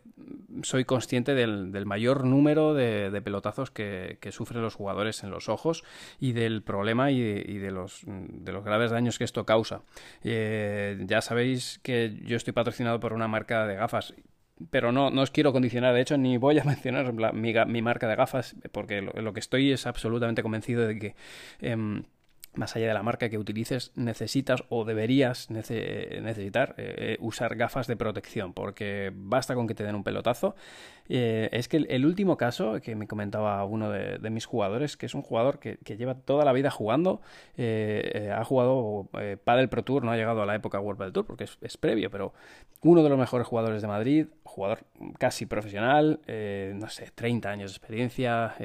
soy 0.63 0.85
consciente 0.85 1.35
del, 1.35 1.85
mayor 1.85 2.25
número 2.25 2.73
de, 2.73 3.21
pelotazos 3.21 3.71
que, 3.71 4.17
sufren 4.31 4.61
los 4.61 4.75
jugadores 4.75 5.23
en 5.23 5.31
los 5.31 5.49
ojos 5.49 5.83
y 6.19 6.33
del 6.33 6.63
problema 6.63 7.11
y 7.11 7.19
de, 7.19 7.71
los, 7.71 8.01
de 8.05 8.51
los, 8.51 8.63
graves 8.63 8.91
daños 8.91 9.17
que 9.17 9.23
esto 9.23 9.45
causa. 9.45 9.81
ya 10.23 11.21
sabéis 11.21 11.79
que 11.83 12.17
yo 12.23 12.35
estoy 12.35 12.53
patrocinado 12.53 12.99
por 12.99 13.13
una 13.13 13.27
marca 13.27 13.67
de 13.67 13.75
gafas 13.75 14.13
pero 14.69 14.91
no, 14.91 15.09
no 15.09 15.21
os 15.21 15.31
quiero 15.31 15.51
condicionar, 15.51 15.93
de 15.93 16.01
hecho, 16.01 16.17
ni 16.17 16.37
voy 16.37 16.59
a 16.59 16.63
mencionar 16.65 17.13
mi, 17.33 17.81
marca 17.81 18.07
de 18.07 18.15
gafas, 18.15 18.55
porque 18.71 19.01
lo, 19.01 19.33
que 19.33 19.39
estoy 19.39 19.71
es 19.71 19.87
absolutamente 19.87 20.43
convencido 20.43 20.87
de 20.87 20.99
que 20.99 21.15
em, 21.61 22.03
más 22.55 22.75
allá 22.75 22.87
de 22.87 22.93
la 22.93 23.03
marca 23.03 23.29
que 23.29 23.37
utilices, 23.37 23.91
necesitas 23.95 24.63
o 24.69 24.85
deberías 24.85 25.49
necesitar 25.49 26.75
eh, 26.77 27.17
usar 27.19 27.55
gafas 27.55 27.87
de 27.87 27.95
protección, 27.95 28.53
porque 28.53 29.11
basta 29.13 29.55
con 29.55 29.67
que 29.67 29.75
te 29.75 29.83
den 29.83 29.95
un 29.95 30.03
pelotazo. 30.03 30.55
Eh, 31.09 31.49
es 31.51 31.67
que 31.67 31.77
el, 31.77 32.05
último 32.05 32.37
caso 32.37 32.79
que 32.81 32.95
me 32.95 33.07
comentaba 33.07 33.63
uno 33.65 33.89
de, 33.89 34.29
mis 34.29 34.45
jugadores, 34.45 34.95
que 34.97 35.05
es 35.05 35.15
un 35.15 35.21
jugador 35.21 35.59
que, 35.59 35.77
lleva 35.97 36.15
toda 36.15 36.45
la 36.45 36.53
vida 36.53 36.69
jugando, 36.71 37.21
eh, 37.57 38.31
ha 38.35 38.43
jugado 38.43 39.09
Padel 39.43 39.69
Pro 39.69 39.83
Tour, 39.83 40.03
no 40.03 40.11
ha 40.11 40.17
llegado 40.17 40.41
a 40.41 40.45
la 40.45 40.55
época 40.55 40.79
World 40.79 40.97
Padel 40.97 41.13
Tour 41.13 41.25
porque 41.25 41.43
es, 41.43 41.77
previo, 41.77 42.09
pero 42.09 42.33
uno 42.81 43.03
de 43.03 43.09
los 43.09 43.17
mejores 43.17 43.47
jugadores 43.47 43.81
de 43.81 43.87
Madrid, 43.87 44.27
jugador 44.43 44.85
casi 45.17 45.45
profesional, 45.45 46.19
no 46.75 46.89
sé, 46.89 47.11
30 47.13 47.49
años 47.49 47.71
de 47.71 47.77
experiencia, 47.77 48.55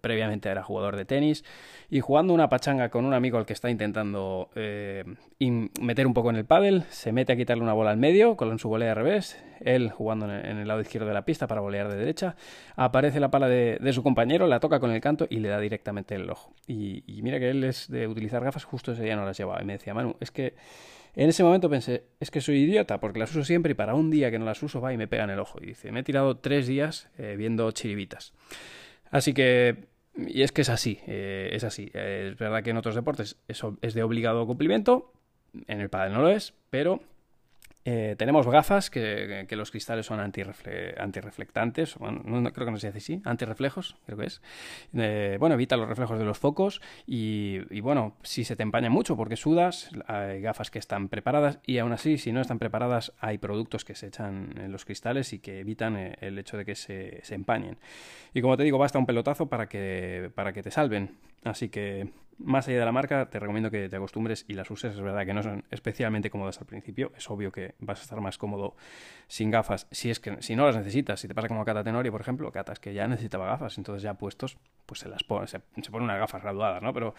previamente 0.00 0.48
era 0.48 0.62
jugador 0.62 0.96
de 0.96 1.04
tenis, 1.04 1.44
y 1.88 2.00
jugando 2.00 2.34
una 2.34 2.48
pachanga 2.48 2.90
con 2.90 3.04
un 3.04 3.14
amigo 3.14 3.35
chico 3.36 3.46
que 3.46 3.52
está 3.52 3.70
intentando 3.70 4.50
eh, 4.54 5.04
meter 5.38 6.06
un 6.06 6.14
poco 6.14 6.30
en 6.30 6.36
el 6.36 6.44
pádel, 6.44 6.84
se 6.90 7.12
mete 7.12 7.32
a 7.32 7.36
quitarle 7.36 7.62
una 7.62 7.72
bola 7.72 7.90
al 7.90 7.96
medio 7.96 8.36
con 8.36 8.58
su 8.58 8.68
volea 8.68 8.88
de 8.88 8.94
revés, 8.94 9.42
él 9.60 9.90
jugando 9.90 10.26
en 10.26 10.58
el 10.58 10.68
lado 10.68 10.80
izquierdo 10.80 11.08
de 11.08 11.14
la 11.14 11.24
pista 11.24 11.46
para 11.46 11.60
volear 11.60 11.88
de 11.88 11.96
derecha, 11.96 12.36
aparece 12.76 13.20
la 13.20 13.30
pala 13.30 13.48
de, 13.48 13.92
su 13.92 14.02
compañero, 14.02 14.46
la 14.46 14.60
toca 14.60 14.80
con 14.80 14.90
el 14.90 15.00
canto 15.00 15.26
y 15.28 15.40
le 15.40 15.48
da 15.48 15.60
directamente 15.60 16.14
el 16.14 16.30
ojo. 16.30 16.54
Y, 16.66 17.02
mira 17.22 17.38
que 17.38 17.50
él 17.50 17.64
es 17.64 17.90
de 17.90 18.06
utilizar 18.06 18.42
gafas, 18.42 18.64
justo 18.64 18.92
ese 18.92 19.02
día 19.02 19.16
no 19.16 19.24
las 19.24 19.36
llevaba. 19.36 19.60
Y 19.62 19.64
me 19.64 19.74
decía, 19.74 19.94
Manu, 19.94 20.16
es 20.20 20.30
que 20.30 20.54
en 21.14 21.28
ese 21.28 21.42
momento 21.42 21.70
pensé, 21.70 22.04
es 22.20 22.30
que 22.30 22.40
soy 22.40 22.58
idiota 22.58 23.00
porque 23.00 23.18
las 23.18 23.30
uso 23.30 23.44
siempre 23.44 23.72
y 23.72 23.74
para 23.74 23.94
un 23.94 24.10
día 24.10 24.30
que 24.30 24.38
no 24.38 24.44
las 24.44 24.62
uso 24.62 24.80
va 24.80 24.92
y 24.92 24.96
me 24.96 25.08
pega 25.08 25.24
en 25.24 25.30
el 25.30 25.38
ojo. 25.38 25.58
Y 25.60 25.66
dice, 25.66 25.92
me 25.92 26.00
he 26.00 26.02
tirado 26.02 26.38
tres 26.38 26.66
días 26.66 27.08
eh, 27.18 27.34
viendo 27.36 27.70
chiribitas. 27.72 28.32
Así 29.10 29.32
que 29.32 29.95
y 30.16 30.42
es 30.42 30.52
que 30.52 30.62
es 30.62 30.68
así, 30.68 31.00
eh, 31.06 31.50
es 31.52 31.64
así. 31.64 31.90
es 31.94 32.36
verdad 32.36 32.62
que 32.62 32.70
en 32.70 32.76
otros 32.76 32.94
deportes 32.94 33.36
eso 33.48 33.76
es 33.82 33.94
de 33.94 34.02
obligado 34.02 34.46
cumplimiento, 34.46 35.12
en 35.66 35.80
el 35.80 35.90
pádel 35.90 36.12
no 36.12 36.22
lo 36.22 36.28
es, 36.28 36.54
pero 36.70 37.00
eh, 37.88 38.16
tenemos 38.18 38.48
gafas 38.48 38.90
que, 38.90 39.46
los 39.48 39.70
cristales 39.70 40.06
son 40.06 40.18
antirreflectantes, 40.18 41.94
bueno, 41.98 42.20
no, 42.24 42.52
creo 42.52 42.66
que 42.66 42.72
no 42.72 42.78
se 42.78 42.88
dice 42.88 42.98
así, 42.98 43.22
antirreflejos, 43.24 43.94
creo 44.06 44.18
que 44.18 44.26
es. 44.26 44.42
Eh, 44.92 45.36
bueno, 45.38 45.54
evita 45.54 45.76
los 45.76 45.88
reflejos 45.88 46.18
de 46.18 46.24
los 46.24 46.36
focos 46.36 46.82
y, 47.06 47.60
bueno, 47.82 48.16
si 48.24 48.42
se 48.42 48.56
te 48.56 48.64
empaña 48.64 48.90
mucho 48.90 49.16
porque 49.16 49.36
sudas, 49.36 49.90
hay 50.08 50.40
gafas 50.40 50.72
que 50.72 50.80
están 50.80 51.08
preparadas 51.08 51.60
y 51.64 51.78
aún 51.78 51.92
así, 51.92 52.18
si 52.18 52.32
no 52.32 52.40
están 52.40 52.58
preparadas, 52.58 53.12
hay 53.20 53.38
productos 53.38 53.84
que 53.84 53.94
se 53.94 54.08
echan 54.08 54.58
en 54.58 54.72
los 54.72 54.84
cristales 54.84 55.32
y 55.32 55.38
que 55.38 55.60
evitan 55.60 55.96
eh, 55.96 56.16
el 56.22 56.40
hecho 56.40 56.56
de 56.56 56.64
que 56.64 56.74
se, 56.74 57.20
se 57.22 57.36
empañen. 57.36 57.78
Y 58.34 58.42
como 58.42 58.56
te 58.56 58.64
digo, 58.64 58.78
basta 58.78 58.98
un 58.98 59.06
pelotazo 59.06 59.46
para 59.46 59.68
que, 59.68 60.32
para 60.34 60.52
que 60.52 60.64
te 60.64 60.72
salven. 60.72 61.18
Así 61.46 61.68
que 61.68 62.12
más 62.38 62.68
allá 62.68 62.80
de 62.80 62.84
la 62.84 62.92
marca, 62.92 63.30
te 63.30 63.38
recomiendo 63.38 63.70
que 63.70 63.88
te 63.88 63.96
acostumbres 63.96 64.44
y 64.48 64.54
las 64.54 64.70
uses. 64.70 64.94
Es 64.94 65.00
verdad 65.00 65.24
que 65.24 65.32
no 65.32 65.42
son 65.42 65.64
especialmente 65.70 66.30
cómodas 66.30 66.58
al 66.58 66.66
principio. 66.66 67.12
Es 67.16 67.30
obvio 67.30 67.50
que 67.50 67.74
vas 67.78 68.00
a 68.00 68.02
estar 68.02 68.20
más 68.20 68.36
cómodo 68.36 68.76
sin 69.26 69.50
gafas. 69.50 69.86
Si 69.90 70.10
es 70.10 70.20
que 70.20 70.40
si 70.42 70.54
no 70.54 70.66
las 70.66 70.76
necesitas, 70.76 71.20
si 71.20 71.28
te 71.28 71.34
pasa 71.34 71.48
como 71.48 71.62
a 71.62 71.64
Cata 71.64 71.82
Tenorio, 71.82 72.12
por 72.12 72.20
ejemplo, 72.20 72.52
Cata 72.52 72.72
es 72.72 72.78
que 72.78 72.92
ya 72.92 73.08
necesitaba 73.08 73.46
gafas, 73.46 73.78
entonces 73.78 74.02
ya 74.02 74.14
puestos, 74.14 74.58
pues 74.84 75.00
se 75.00 75.08
las 75.08 75.24
pone, 75.24 75.46
se, 75.46 75.60
ponen 75.90 76.04
unas 76.04 76.18
gafas 76.18 76.42
graduadas, 76.42 76.82
¿no? 76.82 76.92
Pero 76.92 77.14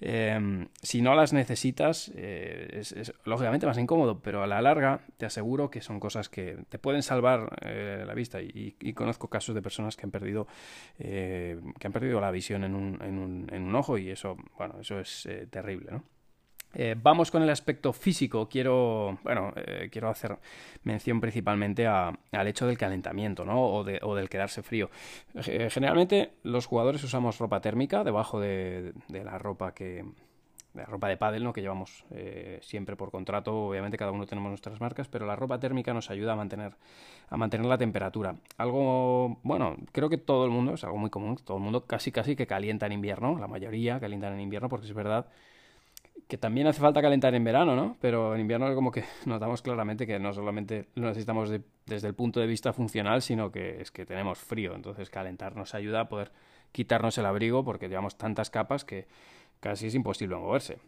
em, 0.00 0.68
si 0.82 1.02
no 1.02 1.14
las 1.14 1.32
necesitas, 1.32 2.10
eh, 2.14 2.68
es, 2.72 3.12
lógicamente 3.24 3.66
más 3.66 3.78
incómodo, 3.78 4.20
pero 4.20 4.42
a 4.42 4.46
la 4.46 4.62
larga 4.62 5.00
te 5.16 5.26
aseguro 5.26 5.70
que 5.70 5.80
son 5.80 5.98
cosas 5.98 6.28
que 6.28 6.58
te 6.68 6.78
pueden 6.78 7.02
salvar 7.02 7.58
eh, 7.62 8.04
la 8.06 8.14
vista. 8.14 8.40
Y, 8.40 8.70
conozco 8.94 9.28
casos 9.28 9.54
de 9.54 9.62
personas 9.62 9.96
que 9.96 10.04
han 10.04 10.10
perdido, 10.10 10.46
eh, 10.98 11.58
que 11.78 11.86
han 11.86 11.92
perdido 11.92 12.20
la 12.20 12.30
visión 12.30 12.64
en 12.64 12.74
un, 12.74 13.00
en 13.02 13.18
un, 13.18 13.46
en 13.50 13.62
un 13.62 13.69
ojo 13.74 13.98
y 13.98 14.10
eso 14.10 14.36
bueno, 14.56 14.76
eso 14.80 15.00
es 15.00 15.26
eh, 15.26 15.46
terrible, 15.50 15.92
¿no? 15.92 16.04
Eh, 16.72 16.94
vamos 16.96 17.32
con 17.32 17.42
el 17.42 17.50
aspecto 17.50 17.92
físico. 17.92 18.48
Quiero, 18.48 19.18
bueno, 19.24 19.52
eh, 19.56 19.88
quiero 19.90 20.08
hacer 20.08 20.38
mención 20.84 21.20
principalmente 21.20 21.88
al 21.88 22.46
hecho 22.46 22.68
del 22.68 22.78
calentamiento, 22.78 23.44
¿no? 23.44 23.60
O, 23.60 23.84
del 23.84 24.28
quedarse 24.28 24.62
frío. 24.62 24.88
generalmente 25.34 26.34
los 26.44 26.66
jugadores 26.66 27.02
usamos 27.02 27.38
ropa 27.38 27.60
térmica 27.60 28.04
debajo 28.04 28.38
de 28.38 28.94
la 29.08 29.36
ropa 29.38 29.74
que, 29.74 30.04
la 30.74 30.84
ropa 30.84 31.08
de 31.08 31.16
pádel, 31.16 31.44
¿no? 31.44 31.52
que 31.52 31.60
llevamos 31.60 32.04
eh, 32.10 32.58
siempre 32.62 32.96
por 32.96 33.10
contrato, 33.10 33.54
obviamente 33.68 33.96
cada 33.96 34.12
uno 34.12 34.26
tenemos 34.26 34.50
nuestras 34.50 34.80
marcas, 34.80 35.08
pero 35.08 35.26
la 35.26 35.36
ropa 35.36 35.58
térmica 35.58 35.92
nos 35.92 36.10
ayuda 36.10 36.32
a 36.32 36.36
mantener, 36.36 36.74
a 37.28 37.36
mantener 37.36 37.66
la 37.66 37.78
temperatura. 37.78 38.36
Algo, 38.56 39.38
bueno, 39.42 39.76
creo 39.92 40.08
que 40.08 40.18
todo 40.18 40.44
el 40.44 40.50
mundo, 40.50 40.74
es 40.74 40.84
algo 40.84 40.98
muy 40.98 41.10
común, 41.10 41.36
todo 41.44 41.56
el 41.56 41.62
mundo 41.62 41.86
casi 41.86 42.12
casi 42.12 42.36
que 42.36 42.46
calienta 42.46 42.86
en 42.86 42.92
invierno, 42.92 43.38
la 43.38 43.48
mayoría 43.48 43.98
calientan 43.98 44.34
en 44.34 44.40
invierno, 44.40 44.68
porque 44.68 44.86
es 44.86 44.94
verdad 44.94 45.26
que 46.28 46.38
también 46.38 46.68
hace 46.68 46.80
falta 46.80 47.02
calentar 47.02 47.34
en 47.34 47.42
verano, 47.42 47.74
¿no? 47.74 47.96
Pero 48.00 48.34
en 48.34 48.40
invierno 48.40 48.72
como 48.74 48.92
que 48.92 49.04
notamos 49.26 49.62
claramente 49.62 50.06
que 50.06 50.18
no 50.18 50.32
solamente 50.32 50.86
lo 50.94 51.08
necesitamos 51.08 51.50
desde 51.86 52.08
el 52.08 52.14
punto 52.14 52.40
de 52.40 52.46
vista 52.46 52.72
funcional, 52.72 53.20
sino 53.20 53.50
que 53.50 53.80
es 53.80 53.90
que 53.90 54.06
tenemos 54.06 54.38
frío, 54.38 54.74
entonces 54.74 55.10
calentar 55.10 55.56
nos 55.56 55.74
ayuda 55.74 56.02
a 56.02 56.08
poder 56.08 56.30
quitarnos 56.72 57.18
el 57.18 57.26
abrigo 57.26 57.64
porque 57.64 57.88
llevamos 57.88 58.16
tantas 58.16 58.48
capas 58.48 58.84
que 58.84 59.08
casi 59.60 59.86
es 59.86 59.94
imposible 59.94 60.36
moverse. 60.36 60.78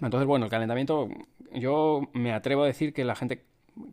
Entonces, 0.00 0.26
bueno, 0.26 0.46
el 0.46 0.50
calentamiento, 0.50 1.08
yo 1.52 2.02
me 2.12 2.32
atrevo 2.32 2.62
a 2.62 2.66
decir 2.66 2.92
que 2.92 3.04
la 3.04 3.14
gente 3.14 3.44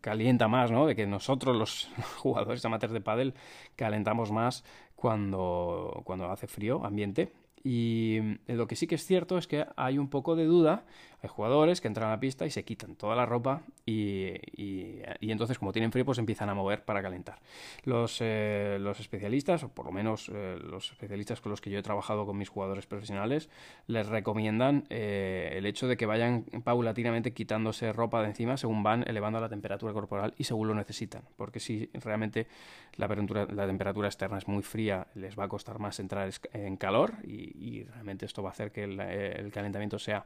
calienta 0.02 0.48
más, 0.48 0.72
¿no? 0.72 0.86
De 0.86 0.96
que 0.96 1.08
nosotros 1.08 1.56
los 1.56 1.90
jugadores 2.18 2.64
amateurs 2.66 2.94
de 2.94 3.02
pádel 3.02 3.34
calentamos 3.76 4.32
más 4.32 4.64
cuando, 4.96 6.02
cuando 6.06 6.30
hace 6.30 6.48
frío, 6.48 6.86
ambiente. 6.86 7.32
Y 7.64 8.20
lo 8.48 8.68
que 8.68 8.76
sí 8.76 8.88
que 8.88 8.96
es 8.96 9.06
cierto 9.06 9.38
es 9.38 9.46
que 9.46 9.66
hay 9.76 9.98
un 9.98 10.10
poco 10.10 10.36
de 10.36 10.46
duda 10.46 10.86
hay 11.22 11.30
jugadores 11.30 11.82
que 11.82 11.88
entran 11.88 12.08
a 12.08 12.12
la 12.12 12.20
pista 12.20 12.46
y 12.46 12.52
se 12.52 12.64
quitan 12.64 12.96
toda 12.96 13.16
la 13.16 13.26
ropa 13.26 13.62
y, 13.86 14.34
y, 14.56 15.02
entonces 15.22 15.60
como 15.60 15.72
tienen 15.74 15.92
frío 15.92 16.06
pues 16.06 16.18
empiezan 16.18 16.50
a 16.50 16.54
mover 16.54 16.84
para 16.86 17.02
calentar. 17.02 17.40
Los, 17.84 18.20
eh, 18.22 18.78
los 18.80 19.00
especialistas, 19.00 19.64
o 19.64 19.70
por 19.70 19.86
lo 19.86 19.92
menos 19.92 20.30
eh, 20.34 20.58
los 20.64 20.92
especialistas 20.92 21.42
con 21.42 21.50
los 21.50 21.62
que 21.62 21.70
yo 21.70 21.80
he 21.80 21.84
trabajado 21.84 22.26
con 22.26 22.38
mis 22.38 22.50
jugadores 22.50 22.86
profesionales, 22.86 23.50
les 23.88 24.08
recomiendan 24.08 24.86
eh, 24.90 25.54
el 25.56 25.66
hecho 25.66 25.88
de 25.88 25.98
que 25.98 26.06
vayan 26.06 26.44
paulatinamente 26.64 27.34
quitándose 27.34 27.92
ropa 27.92 28.22
de 28.22 28.30
encima 28.30 28.58
según 28.58 28.84
van 28.84 29.04
elevando 29.08 29.40
la 29.42 29.50
temperatura 29.50 29.94
corporal 29.94 30.34
y 30.38 30.46
según 30.46 30.70
lo 30.70 30.76
necesitan. 30.76 31.24
Porque 31.36 31.60
si 31.60 31.90
realmente 31.94 32.48
la 32.96 33.08
temperatura, 33.08 33.54
la 33.54 33.68
temperatura 33.68 34.08
externa 34.08 34.38
es 34.38 34.48
muy 34.48 34.64
fría, 34.64 35.08
les 35.16 35.38
va 35.38 35.46
a 35.46 35.48
costar 35.50 35.80
más 35.80 36.00
entrar 36.00 36.30
en 36.54 36.78
calor 36.78 37.14
y, 37.24 37.84
realmente 37.90 38.26
esto 38.26 38.44
va 38.44 38.50
a 38.50 38.52
hacer 38.52 38.72
que 38.72 38.84
el 38.84 39.52
calentamiento 39.52 40.00
sea 40.00 40.26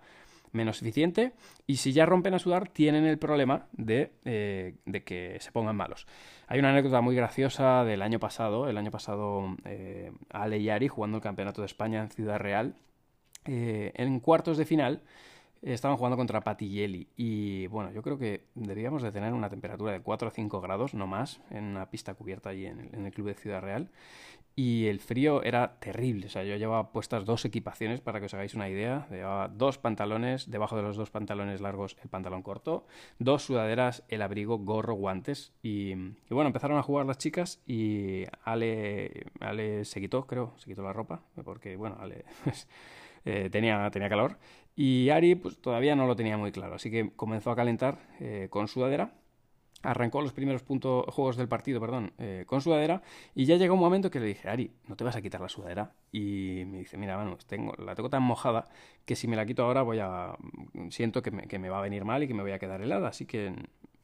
menos 0.53 0.81
eficiente 0.81 1.33
y 1.67 1.77
si 1.77 1.91
ya 1.91 2.05
rompen 2.05 2.33
a 2.33 2.39
sudar 2.39 2.69
tienen 2.69 3.05
el 3.05 3.17
problema 3.17 3.67
eh, 3.77 4.75
de, 4.85 5.03
que 5.03 5.37
se 5.39 5.51
pongan 5.51 5.75
malos. 5.75 6.07
Hay 6.47 6.59
una 6.59 6.69
anécdota 6.69 7.01
muy 7.01 7.15
graciosa 7.15 7.83
del 7.83 8.01
año 8.01 8.19
pasado, 8.19 8.69
el 8.69 8.77
año 8.77 8.91
pasado 8.91 9.55
eh, 9.65 10.11
Ale 10.29 10.59
y 10.59 10.69
Ari 10.69 10.87
jugando 10.87 11.17
el 11.17 11.23
Campeonato 11.23 11.61
de 11.61 11.65
España 11.65 12.01
en 12.01 12.09
Ciudad 12.09 12.39
Real, 12.39 12.75
eh, 13.45 13.91
en 13.95 14.19
cuartos 14.19 14.57
de 14.57 14.65
final 14.65 15.01
estaban 15.61 15.95
jugando 15.97 16.17
contra 16.17 16.41
Patilleli 16.41 17.07
y 17.15 17.67
bueno, 17.67 17.91
yo 17.91 18.01
creo 18.01 18.17
que 18.17 18.45
debíamos 18.53 19.01
de 19.01 19.13
tener 19.13 19.33
una 19.33 19.49
temperatura 19.49 19.93
de 19.93 20.01
4 20.01 20.27
o 20.27 20.31
5 20.31 20.61
grados, 20.61 20.93
no 20.93 21.07
más, 21.07 21.41
en 21.49 21.63
una 21.63 21.89
pista 21.89 22.13
cubierta 22.13 22.49
allí 22.49 22.65
en 22.65 23.05
el 23.05 23.11
club 23.13 23.27
de 23.27 23.33
Ciudad 23.33 23.61
Real 23.61 23.89
y 24.55 24.85
el 24.87 24.99
frío 24.99 25.43
era 25.43 25.79
terrible. 25.79 26.27
O 26.27 26.29
sea, 26.29 26.43
yo 26.43 26.55
llevaba 26.55 26.91
puestas 26.91 27.25
dos 27.25 27.43
equipaciones 27.45 28.01
para 28.01 28.19
que 28.19 28.27
os 28.27 28.33
hagáis 28.33 28.53
una 28.53 28.69
idea. 28.69 29.07
Llevaba 29.09 29.47
dos 29.47 29.77
pantalones, 29.77 30.49
debajo 30.49 30.75
de 30.75 30.83
los 30.83 30.95
dos 30.95 31.09
pantalones 31.09 31.61
largos 31.61 31.97
el 32.03 32.09
pantalón 32.09 32.43
corto, 32.43 32.85
dos 33.19 33.43
sudaderas, 33.43 34.03
el 34.09 34.21
abrigo, 34.21 34.59
gorro, 34.59 34.93
guantes. 34.93 35.53
Y, 35.63 35.95
bueno, 36.29 36.47
empezaron 36.47 36.77
a 36.77 36.83
jugar 36.83 37.05
las 37.05 37.17
chicas 37.17 37.61
y 37.65 38.25
Ale, 38.43 39.25
Ale 39.39 39.85
se 39.85 39.99
quitó, 39.99 40.27
creo, 40.27 40.53
se 40.57 40.65
quitó 40.65 40.83
la 40.83 40.93
ropa, 40.93 41.23
porque 41.43 41.75
bueno, 41.75 41.97
Ale 41.99 42.25
pues, 42.43 42.67
eh, 43.25 43.49
tenía, 43.51 43.89
tenía 43.89 44.09
calor. 44.09 44.37
Y 44.75 45.09
Ari 45.09 45.35
pues 45.35 45.59
todavía 45.59 45.95
no 45.95 46.07
lo 46.07 46.15
tenía 46.15 46.37
muy 46.37 46.51
claro, 46.51 46.75
así 46.75 46.89
que 46.89 47.11
comenzó 47.15 47.51
a 47.51 47.55
calentar 47.55 47.99
eh, 48.19 48.47
con 48.49 48.67
sudadera 48.67 49.13
arrancó 49.83 50.21
los 50.21 50.33
primeros 50.33 50.63
puntos, 50.63 51.05
juegos 51.09 51.35
del 51.35 51.47
partido, 51.47 51.79
perdón, 51.79 52.13
eh, 52.17 52.45
con 52.47 52.61
sudadera 52.61 53.01
y 53.35 53.45
ya 53.45 53.57
llegó 53.57 53.75
un 53.75 53.81
momento 53.81 54.09
que 54.09 54.19
le 54.19 54.25
dije, 54.25 54.49
Ari, 54.49 54.71
no 54.87 54.95
te 54.95 55.03
vas 55.03 55.15
a 55.15 55.21
quitar 55.21 55.41
la 55.41 55.49
sudadera. 55.49 55.91
Y 56.11 56.63
me 56.65 56.79
dice, 56.79 56.97
mira, 56.97 57.17
bueno, 57.17 57.37
tengo, 57.47 57.73
la 57.77 57.93
tengo 57.93 58.09
tan 58.09 58.23
mojada 58.23 58.65
que 59.05 59.15
si 59.15 59.27
me 59.27 59.35
la 59.35 59.45
quito 59.45 59.63
ahora 59.63 59.81
voy 59.81 59.99
a, 59.99 60.35
siento 60.89 61.21
que 61.21 61.31
me, 61.31 61.47
que 61.47 61.59
me 61.59 61.69
va 61.69 61.79
a 61.79 61.81
venir 61.81 62.05
mal 62.05 62.23
y 62.23 62.27
que 62.27 62.33
me 62.33 62.41
voy 62.41 62.53
a 62.53 62.59
quedar 62.59 62.81
helada. 62.81 63.09
Así 63.09 63.25
que 63.25 63.53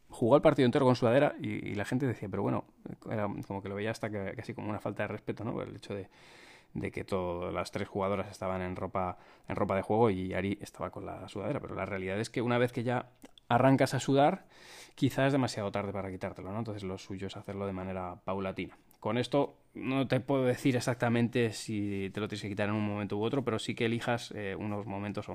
jugó 0.09 0.35
el 0.35 0.41
partido 0.41 0.65
entero 0.65 0.85
con 0.85 0.95
sudadera 0.95 1.35
y, 1.41 1.75
la 1.75 1.85
gente 1.85 2.05
decía, 2.05 2.27
pero 2.29 2.43
bueno, 2.43 2.65
era 3.09 3.29
como 3.47 3.61
que 3.61 3.69
lo 3.69 3.75
veía 3.75 3.91
hasta 3.91 4.09
que, 4.09 4.33
casi 4.35 4.53
como 4.53 4.69
una 4.69 4.79
falta 4.79 5.03
de 5.03 5.07
respeto, 5.07 5.45
¿no? 5.45 5.61
El 5.61 5.75
hecho 5.77 5.93
de, 5.93 6.09
de 6.73 6.91
que 6.91 7.05
todas 7.05 7.53
las 7.53 7.71
tres 7.71 7.87
jugadoras 7.87 8.29
estaban 8.29 8.61
en 8.61 8.75
ropa, 8.75 9.17
en 9.47 9.55
ropa 9.55 9.75
de 9.75 9.81
juego 9.81 10.09
y 10.09 10.33
Ari 10.33 10.57
estaba 10.61 10.89
con 10.89 11.05
la 11.05 11.27
sudadera. 11.29 11.61
Pero 11.61 11.75
la 11.75 11.85
realidad 11.85 12.19
es 12.19 12.29
que 12.29 12.41
una 12.41 12.57
vez 12.57 12.73
que 12.73 12.83
ya 12.83 13.09
arrancas 13.49 13.93
a 13.93 13.99
sudar, 13.99 14.45
quizás 14.95 15.27
es 15.27 15.31
demasiado 15.33 15.71
tarde 15.71 15.91
para 15.91 16.09
quitártelo, 16.09 16.51
¿no? 16.51 16.59
Entonces 16.59 16.83
lo 16.83 16.97
suyo 16.97 17.27
es 17.27 17.35
hacerlo 17.35 17.65
de 17.65 17.73
manera 17.73 18.15
paulatina. 18.23 18.77
Con 18.99 19.17
esto 19.17 19.57
no 19.73 20.07
te 20.07 20.19
puedo 20.19 20.45
decir 20.45 20.75
exactamente 20.75 21.51
si 21.51 22.09
te 22.13 22.19
lo 22.19 22.27
tienes 22.27 22.43
que 22.43 22.49
quitar 22.49 22.69
en 22.69 22.75
un 22.75 22.85
momento 22.85 23.17
u 23.17 23.23
otro, 23.23 23.43
pero 23.43 23.59
sí 23.59 23.75
que 23.75 23.85
elijas 23.85 24.31
eh, 24.35 24.55
unos 24.57 24.85
momentos 24.85 25.27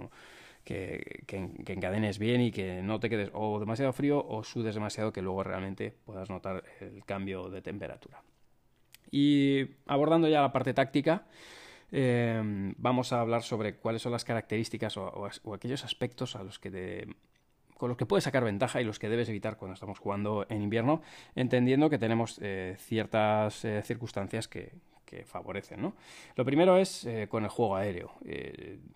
que, 0.65 1.23
que, 1.27 1.73
encadenes 1.73 2.19
bien 2.19 2.41
y 2.41 2.51
que 2.51 2.83
no 2.83 3.01
te 3.01 3.09
quedes 3.09 3.31
o 3.33 3.59
demasiado 3.59 3.93
frío 3.93 4.25
o 4.27 4.45
sudes 4.45 4.75
demasiado 4.75 5.13
que 5.13 5.23
luego 5.23 5.43
realmente 5.43 5.95
puedas 6.05 6.31
notar 6.31 6.65
el 6.81 7.05
cambio 7.05 7.49
de 7.49 7.63
temperatura. 7.63 8.23
Y 9.11 9.67
abordando 9.87 10.29
ya 10.29 10.41
la 10.41 10.53
parte 10.53 10.75
táctica, 10.75 11.27
eh, 11.93 12.75
vamos 12.77 13.13
a 13.13 13.21
hablar 13.21 13.43
sobre 13.43 13.77
cuáles 13.77 14.03
son 14.03 14.13
las 14.13 14.25
características 14.25 14.97
o, 14.97 15.31
o, 15.45 15.55
aquellos 15.55 15.85
aspectos 15.85 16.35
a 16.35 16.43
los 16.43 16.59
que 16.59 16.71
te, 16.71 17.07
con 17.77 17.89
los 17.89 17.99
que 17.99 18.07
puedes 18.07 18.25
sacar 18.25 18.45
ventaja 18.45 18.81
y 18.81 18.85
los 18.85 18.99
que 18.99 19.09
debes 19.09 19.29
evitar 19.29 19.57
cuando 19.57 19.75
estamos 19.75 19.99
jugando 19.99 20.47
en 20.49 20.63
invierno, 20.63 21.03
entendiendo 21.35 21.91
que 21.91 21.99
tenemos 21.99 22.39
eh, 22.43 22.77
ciertas 22.79 23.65
eh, 23.65 23.83
circunstancias 23.83 24.49
que, 24.49 24.73
que 25.05 25.25
favorecen, 25.25 25.83
¿no? 25.83 25.95
Lo 26.37 26.45
primero 26.45 26.77
es 26.77 27.05
eh, 27.05 27.27
con 27.29 27.45
el 27.45 27.51
juego 27.51 27.77
aéreo. 27.77 28.13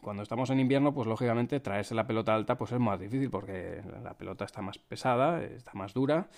Cuando 0.01 0.23
estamos 0.23 0.51
en 0.51 0.61
invierno, 0.61 0.95
pues 0.95 1.07
lógicamente 1.07 1.61
traerse 1.61 1.95
la 1.95 2.07
pelota 2.07 2.35
alta 2.35 2.57
pues 2.57 2.73
es 2.73 2.81
más 2.81 2.99
difícil 2.99 3.31
porque 3.31 3.83
la 4.03 4.15
pelota 4.15 4.45
está 4.45 4.63
más 4.63 4.79
pesada, 4.79 5.43
está 5.43 5.73
más 5.75 5.93
dura. 5.93 6.29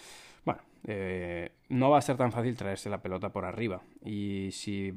Bueno, 0.45 0.63
no 1.69 1.91
va 1.91 1.99
a 1.99 2.01
ser 2.01 2.17
tan 2.17 2.33
fácil 2.33 2.57
traerse 2.57 2.89
la 2.89 3.03
pelota 3.03 3.29
por 3.29 3.45
arriba. 3.45 3.83
Y 4.03 4.49
si 4.53 4.95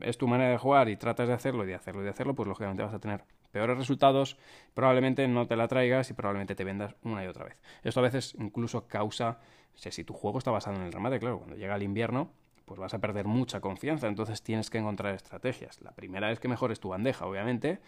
es 0.00 0.16
tu 0.16 0.26
manera 0.26 0.50
de 0.50 0.58
jugar 0.58 0.88
y 0.88 0.96
tratas 0.96 1.28
de 1.28 1.34
hacerlo 1.34 1.64
y 1.64 1.68
de 1.68 1.74
hacerlo 1.74 2.00
y 2.00 2.04
de 2.04 2.10
hacerlo, 2.10 2.34
pues 2.34 2.48
lógicamente 2.48 2.82
vas 2.82 2.94
a 2.94 2.98
tener 2.98 3.22
peores 3.50 3.76
resultados, 3.76 4.36
probablemente 4.74 5.26
no 5.28 5.46
te 5.46 5.56
la 5.56 5.68
traigas 5.68 6.10
y 6.10 6.14
probablemente 6.14 6.54
te 6.54 6.64
vendas 6.64 6.94
una 7.02 7.24
y 7.24 7.26
otra 7.26 7.44
vez. 7.44 7.60
Esto 7.82 8.00
a 8.00 8.02
veces 8.04 8.34
incluso 8.38 8.86
causa, 8.86 9.38
si 9.74 10.04
tu 10.04 10.12
juego 10.14 10.38
está 10.38 10.50
basado 10.50 10.76
en 10.76 10.82
el 10.82 10.92
remate, 10.92 11.18
claro, 11.18 11.38
cuando 11.38 11.56
llega 11.56 11.76
el 11.76 11.82
invierno, 11.82 12.30
pues 12.64 12.78
vas 12.78 12.94
a 12.94 12.98
perder 12.98 13.26
mucha 13.26 13.60
confianza, 13.60 14.06
entonces 14.06 14.42
tienes 14.42 14.70
que 14.70 14.78
encontrar 14.78 15.14
estrategias. 15.14 15.80
La 15.80 15.92
primera 15.92 16.30
es 16.30 16.38
que 16.38 16.48
mejores 16.48 16.80
tu 16.80 16.90
bandeja, 16.90 17.26
obviamente, 17.26 17.80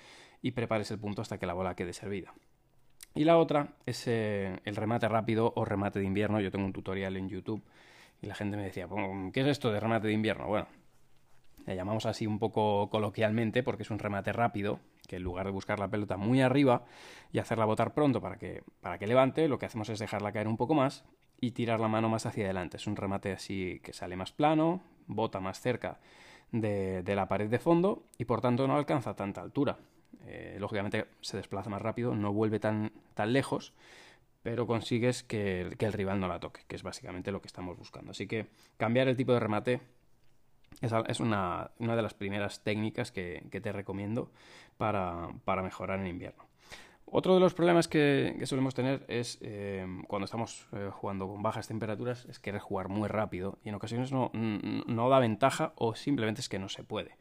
y 0.42 0.52
prepares 0.52 0.90
el 0.90 0.98
punto 0.98 1.22
hasta 1.22 1.38
que 1.38 1.46
la 1.46 1.52
bola 1.52 1.74
quede 1.74 1.92
servida. 1.92 2.32
Y 3.14 3.24
la 3.24 3.36
otra 3.36 3.74
es 3.86 4.06
eh, 4.06 4.60
el 4.64 4.76
remate 4.76 5.08
rápido 5.08 5.52
o 5.56 5.64
remate 5.64 5.98
de 5.98 6.06
invierno. 6.06 6.40
Yo 6.40 6.50
tengo 6.50 6.64
un 6.64 6.72
tutorial 6.72 7.16
en 7.16 7.28
YouTube 7.28 7.62
y 8.22 8.26
la 8.26 8.34
gente 8.34 8.56
me 8.56 8.64
decía, 8.64 8.88
¿qué 9.32 9.40
es 9.40 9.46
esto 9.46 9.72
de 9.72 9.80
remate 9.80 10.06
de 10.06 10.14
invierno? 10.14 10.46
Bueno, 10.46 10.68
le 11.70 11.76
llamamos 11.76 12.04
así 12.04 12.26
un 12.26 12.40
poco 12.40 12.90
coloquialmente 12.90 13.62
porque 13.62 13.84
es 13.84 13.90
un 13.90 14.00
remate 14.00 14.32
rápido, 14.32 14.80
que 15.06 15.16
en 15.16 15.22
lugar 15.22 15.46
de 15.46 15.52
buscar 15.52 15.78
la 15.78 15.88
pelota 15.88 16.16
muy 16.16 16.40
arriba 16.40 16.84
y 17.32 17.38
hacerla 17.38 17.64
botar 17.64 17.94
pronto 17.94 18.20
para 18.20 18.38
que, 18.38 18.64
para 18.80 18.98
que 18.98 19.06
levante, 19.06 19.46
lo 19.46 19.58
que 19.58 19.66
hacemos 19.66 19.88
es 19.88 20.00
dejarla 20.00 20.32
caer 20.32 20.48
un 20.48 20.56
poco 20.56 20.74
más 20.74 21.04
y 21.40 21.52
tirar 21.52 21.78
la 21.78 21.86
mano 21.86 22.08
más 22.08 22.26
hacia 22.26 22.44
adelante. 22.44 22.76
Es 22.76 22.88
un 22.88 22.96
remate 22.96 23.30
así 23.30 23.80
que 23.84 23.92
sale 23.92 24.16
más 24.16 24.32
plano, 24.32 24.82
bota 25.06 25.38
más 25.38 25.60
cerca 25.60 26.00
de, 26.50 27.04
de 27.04 27.14
la 27.14 27.28
pared 27.28 27.48
de 27.48 27.60
fondo 27.60 28.02
y 28.18 28.24
por 28.24 28.40
tanto 28.40 28.66
no 28.66 28.76
alcanza 28.76 29.14
tanta 29.14 29.40
altura. 29.40 29.78
Eh, 30.26 30.56
lógicamente 30.58 31.06
se 31.20 31.36
desplaza 31.36 31.70
más 31.70 31.80
rápido, 31.80 32.16
no 32.16 32.32
vuelve 32.32 32.58
tan, 32.58 32.92
tan 33.14 33.32
lejos, 33.32 33.72
pero 34.42 34.66
consigues 34.66 35.22
que, 35.22 35.76
el 35.78 35.92
rival 35.92 36.20
no 36.20 36.28
la 36.28 36.40
toque, 36.40 36.62
que 36.66 36.76
es 36.76 36.82
básicamente 36.82 37.30
lo 37.30 37.40
que 37.40 37.46
estamos 37.46 37.76
buscando. 37.76 38.10
Así 38.10 38.26
que 38.26 38.46
cambiar 38.76 39.08
el 39.08 39.16
tipo 39.16 39.32
de 39.32 39.40
remate 39.40 39.80
es, 40.80 41.20
una, 41.20 41.70
de 41.78 42.02
las 42.02 42.14
primeras 42.14 42.62
técnicas 42.62 43.12
que, 43.12 43.46
te 43.50 43.72
recomiendo 43.72 44.30
para, 44.76 45.28
mejorar 45.62 46.00
en 46.00 46.06
invierno. 46.06 46.44
Otro 47.12 47.34
de 47.34 47.40
los 47.40 47.54
problemas 47.54 47.88
que, 47.88 48.40
solemos 48.44 48.74
tener 48.74 49.04
es 49.08 49.38
eh, 49.40 49.84
cuando 50.06 50.26
estamos 50.26 50.68
eh, 50.72 50.90
jugando 50.92 51.26
con 51.26 51.42
bajas 51.42 51.66
temperaturas, 51.66 52.24
es 52.26 52.38
querer 52.38 52.60
jugar 52.60 52.88
muy 52.88 53.08
rápido 53.08 53.58
y 53.64 53.70
en 53.70 53.74
ocasiones 53.74 54.12
no, 54.12 54.30
no 54.32 55.08
da 55.08 55.18
ventaja 55.18 55.72
o 55.74 55.96
simplemente 55.96 56.40
es 56.40 56.48
que 56.48 56.60
no 56.60 56.68
se 56.68 56.84
puede. 56.84 57.16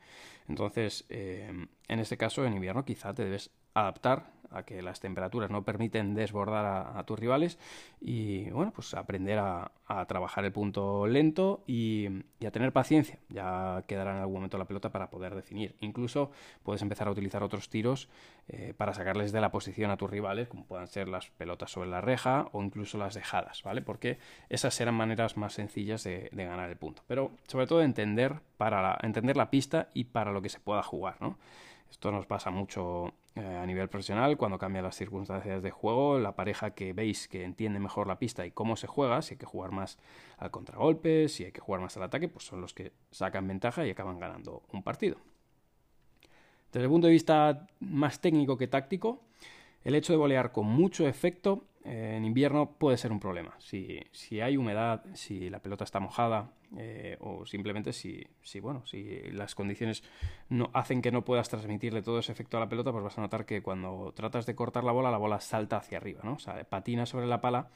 Entonces, 0.47 1.05
eh, 1.09 1.67
en 1.87 1.99
este 1.99 2.17
caso, 2.17 2.45
en 2.45 2.53
invierno 2.53 2.85
quizá 2.85 3.13
te 3.13 3.23
debes 3.23 3.51
adaptar 3.73 4.39
a 4.51 4.63
que 4.63 4.81
las 4.81 4.99
temperaturas 4.99 5.49
no 5.49 5.63
permiten 5.63 6.15
desbordar 6.15 6.65
a, 6.95 7.03
tus 7.03 7.19
rivales 7.19 7.57
y 8.01 8.49
bueno 8.49 8.71
pues 8.71 8.93
aprender 8.93 9.39
a, 9.39 9.71
trabajar 10.07 10.45
el 10.45 10.51
punto 10.51 11.07
lento 11.07 11.63
y, 11.65 12.07
a 12.45 12.51
tener 12.51 12.71
paciencia. 12.71 13.17
Ya 13.29 13.83
quedará 13.87 14.11
en 14.11 14.19
algún 14.19 14.35
momento 14.35 14.59
la 14.59 14.65
pelota 14.65 14.91
para 14.91 15.09
poder 15.09 15.33
definir. 15.33 15.75
Incluso 15.79 16.29
puedes 16.61 16.83
empezar 16.83 17.07
a 17.07 17.11
utilizar 17.11 17.41
otros 17.41 17.69
tiros 17.69 18.07
eh, 18.47 18.75
para 18.77 18.93
sacarles 18.93 19.31
de 19.31 19.41
la 19.41 19.51
posición 19.51 19.89
a 19.89 19.97
tus 19.97 20.09
rivales 20.09 20.47
como 20.47 20.65
puedan 20.65 20.87
ser 20.87 21.07
las 21.07 21.31
pelotas 21.31 21.71
sobre 21.71 21.89
la 21.89 22.01
reja 22.01 22.49
o 22.51 22.61
incluso 22.61 22.99
las 22.99 23.15
dejadas 23.15 23.63
vale 23.63 23.81
porque 23.81 24.19
esas 24.49 24.75
serán 24.75 24.93
maneras 24.93 25.37
más 25.37 25.53
sencillas 25.53 26.03
de, 26.03 26.29
ganar 26.31 26.69
el 26.69 26.77
punto. 26.77 27.01
Pero 27.07 27.31
sobre 27.47 27.65
todo 27.65 27.81
entender 27.81 28.41
para 28.57 28.97
entender 29.01 29.37
la 29.37 29.49
pista 29.49 29.89
y 29.93 30.05
para 30.05 30.31
lo 30.31 30.41
que 30.41 30.49
se 30.49 30.59
pueda 30.59 30.83
jugar 30.83 31.17
no 31.19 31.37
esto 31.89 32.11
nos 32.11 32.27
pasa 32.27 32.51
mucho 32.51 33.13
a 33.35 33.65
nivel 33.65 33.87
profesional 33.89 34.37
cuando 34.37 34.57
cambian 34.57 34.83
las 34.83 34.95
circunstancias 34.95 35.61
de 35.61 35.71
juego. 35.71 36.19
La 36.19 36.35
pareja 36.35 36.71
que 36.71 36.93
veis 36.93 37.27
que 37.27 37.43
entiende 37.43 37.79
mejor 37.79 38.07
la 38.07 38.19
pista 38.19 38.45
y 38.45 38.51
cómo 38.51 38.75
se 38.75 38.87
juega, 38.87 39.21
si 39.21 39.35
hay 39.35 39.37
que 39.37 39.45
jugar 39.45 39.71
más 39.71 39.97
al 40.37 40.51
contragolpe, 40.51 41.29
si 41.29 41.45
hay 41.45 41.51
que 41.51 41.61
jugar 41.61 41.81
más 41.81 41.95
al 41.97 42.03
ataque, 42.03 42.27
pues 42.27 42.45
son 42.45 42.61
los 42.61 42.73
que 42.73 42.91
sacan 43.11 43.47
ventaja 43.47 43.85
y 43.85 43.91
acaban 43.91 44.19
ganando 44.19 44.63
un 44.71 44.83
partido. 44.83 45.17
Desde 46.71 46.83
el 46.83 46.89
punto 46.89 47.07
de 47.07 47.13
vista 47.13 47.67
más 47.79 48.21
técnico 48.21 48.57
que 48.57 48.67
táctico, 48.67 49.23
el 49.83 49.95
hecho 49.95 50.13
de 50.13 50.17
volear 50.17 50.51
con 50.51 50.65
mucho 50.67 51.07
efecto 51.07 51.65
eh, 51.85 52.15
en 52.17 52.25
invierno 52.25 52.71
puede 52.77 52.97
ser 52.97 53.11
un 53.11 53.19
problema. 53.19 53.55
Si, 53.59 53.99
si, 54.11 54.41
hay 54.41 54.57
humedad, 54.57 55.03
si 55.13 55.49
la 55.49 55.59
pelota 55.59 55.83
está 55.83 55.99
mojada 55.99 56.51
eh, 56.77 57.17
o 57.21 57.45
simplemente 57.45 57.93
si, 57.93 58.27
si, 58.43 58.59
bueno, 58.59 58.85
si 58.85 59.21
las 59.31 59.55
condiciones 59.55 60.03
no, 60.49 60.69
hacen 60.73 61.01
que 61.01 61.11
no 61.11 61.23
puedas 61.23 61.49
transmitirle 61.49 62.01
todo 62.01 62.19
ese 62.19 62.31
efecto 62.31 62.57
a 62.57 62.59
la 62.59 62.69
pelota, 62.69 62.91
pues 62.91 63.03
vas 63.03 63.17
a 63.17 63.21
notar 63.21 63.45
que 63.45 63.61
cuando 63.61 64.11
tratas 64.13 64.45
de 64.45 64.55
cortar 64.55 64.83
la 64.83 64.91
bola, 64.91 65.09
la 65.09 65.17
bola 65.17 65.39
salta 65.39 65.77
hacia 65.77 65.97
arriba, 65.97 66.21
¿no? 66.23 66.33
O 66.33 66.39
sea, 66.39 66.63
patina 66.65 67.05
sobre 67.05 67.27
la 67.27 67.41
pala 67.41 67.69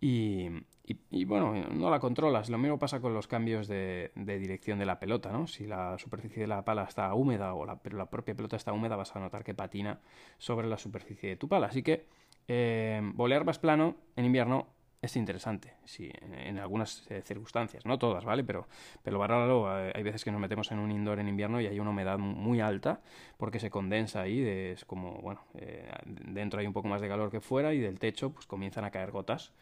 y, 0.00 0.48
y, 0.86 1.24
bueno, 1.24 1.52
no 1.72 1.90
la 1.90 1.98
controlas. 1.98 2.48
Lo 2.48 2.58
mismo 2.58 2.78
pasa 2.78 3.00
con 3.00 3.12
los 3.12 3.26
cambios 3.26 3.66
de, 3.66 4.12
dirección 4.14 4.78
de 4.78 4.86
la 4.86 5.00
pelota, 5.00 5.32
¿no? 5.32 5.48
Si 5.48 5.66
la 5.66 5.98
superficie 5.98 6.42
de 6.42 6.46
la 6.46 6.64
pala 6.64 6.84
está 6.84 7.12
húmeda 7.14 7.54
o 7.54 7.66
la, 7.66 7.76
pero 7.76 7.98
la 7.98 8.06
propia 8.06 8.36
pelota 8.36 8.56
está 8.56 8.72
húmeda, 8.72 8.94
vas 8.94 9.14
a 9.16 9.18
notar 9.18 9.42
que 9.42 9.52
patina 9.52 9.98
sobre 10.38 10.68
la 10.68 10.78
superficie 10.78 11.30
de 11.30 11.36
tu 11.36 11.48
pala. 11.48 11.66
Así 11.66 11.82
que 11.82 12.06
eh, 12.46 13.00
volear 13.14 13.44
más 13.44 13.58
plano 13.58 13.96
en 14.14 14.26
invierno 14.26 14.68
es 15.02 15.16
interesante, 15.16 15.74
sí, 15.84 16.10
en, 16.20 16.58
algunas 16.58 17.08
eh, 17.10 17.22
circunstancias, 17.22 17.84
no 17.84 17.98
todas, 17.98 18.24
¿vale? 18.24 18.44
Pero, 18.44 18.66
pero 19.02 19.18
valóralo, 19.18 19.68
hay 19.70 20.02
veces 20.02 20.24
que 20.24 20.32
nos 20.32 20.40
metemos 20.40 20.72
en 20.72 20.78
un 20.78 20.90
indoor 20.90 21.20
en 21.20 21.28
invierno 21.28 21.60
y 21.60 21.66
hay 21.66 21.78
una 21.78 21.90
humedad 21.90 22.18
muy 22.18 22.60
alta 22.60 23.00
porque 23.36 23.60
se 23.60 23.70
condensa 23.70 24.22
ahí, 24.22 24.42
es 24.42 24.84
como, 24.84 25.20
bueno, 25.20 25.42
eh, 25.54 25.88
dentro 26.04 26.60
hay 26.60 26.66
un 26.66 26.72
poco 26.72 26.88
más 26.88 27.00
de 27.00 27.08
calor 27.08 27.30
que 27.30 27.40
fuera 27.40 27.74
y 27.74 27.78
del 27.78 27.98
techo 27.98 28.30
pues 28.30 28.46
comienzan 28.46 28.84
a 28.84 28.90
caer 28.90 29.10
gotas 29.10 29.52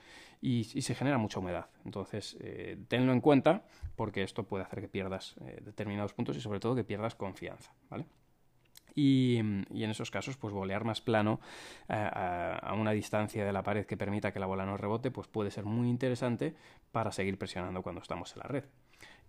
y, 0.44 0.64
se 0.64 0.94
genera 0.94 1.18
mucha 1.18 1.40
humedad. 1.40 1.70
Entonces, 1.84 2.36
eh, 2.40 2.76
tenlo 2.88 3.12
en 3.12 3.20
cuenta 3.20 3.64
porque 3.96 4.22
esto 4.22 4.44
puede 4.44 4.64
hacer 4.64 4.80
que 4.80 4.88
pierdas 4.88 5.36
determinados 5.64 6.12
puntos 6.12 6.36
y 6.36 6.40
sobre 6.40 6.60
todo 6.60 6.74
que 6.74 6.84
pierdas 6.84 7.14
confianza, 7.14 7.72
¿vale? 7.90 8.06
y, 8.94 9.38
en 9.38 9.90
esos 9.90 10.10
casos 10.10 10.36
pues 10.36 10.52
volear 10.54 10.84
más 10.84 11.00
plano 11.00 11.40
eh, 11.88 11.94
a, 11.94 12.74
una 12.78 12.92
distancia 12.92 13.44
de 13.44 13.52
la 13.52 13.62
pared 13.62 13.86
que 13.86 13.96
permita 13.96 14.32
que 14.32 14.38
la 14.38 14.46
bola 14.46 14.64
no 14.64 14.76
rebote 14.76 15.10
pues 15.10 15.28
puede 15.28 15.50
ser 15.50 15.64
muy 15.64 15.88
interesante 15.88 16.54
para 16.92 17.12
seguir 17.12 17.38
presionando 17.38 17.82
cuando 17.82 18.00
estamos 18.00 18.32
en 18.34 18.38
la 18.40 18.48
red. 18.48 18.64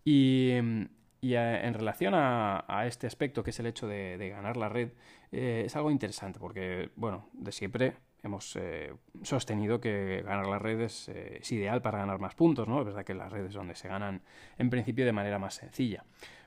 Y, 0.04 0.52
en 0.52 1.74
relación 1.74 2.14
a, 2.16 2.84
este 2.86 3.08
aspecto 3.08 3.44
que 3.44 3.50
es 3.50 3.60
el 3.60 3.66
hecho 3.66 3.88
de, 3.88 4.30
ganar 4.30 4.58
la 4.58 4.70
red 4.70 4.92
eh, 5.32 5.64
es 5.66 5.76
algo 5.76 5.90
interesante 5.90 6.40
porque 6.40 6.92
bueno 6.96 7.30
de 7.34 7.52
siempre 7.52 7.96
hemos 8.26 8.56
eh, 8.56 8.94
sostenido 9.22 9.80
que 9.80 10.24
ganar 10.26 10.48
la 10.48 10.60
red 10.60 10.82
es, 10.82 11.10
ideal 11.52 11.82
para 11.82 12.00
ganar 12.00 12.20
más 12.20 12.36
puntos, 12.36 12.68
¿no? 12.68 12.80
Es 12.80 12.86
verdad 12.86 13.06
que 13.06 13.14
las 13.14 13.32
redes 13.32 13.54
donde 13.54 13.76
se 13.76 13.88
ganan 13.88 14.22
en 14.58 14.70
principio 14.70 15.06
de 15.06 15.12
manera 15.12 15.40
más 15.40 15.54
sencilla. 15.54 16.04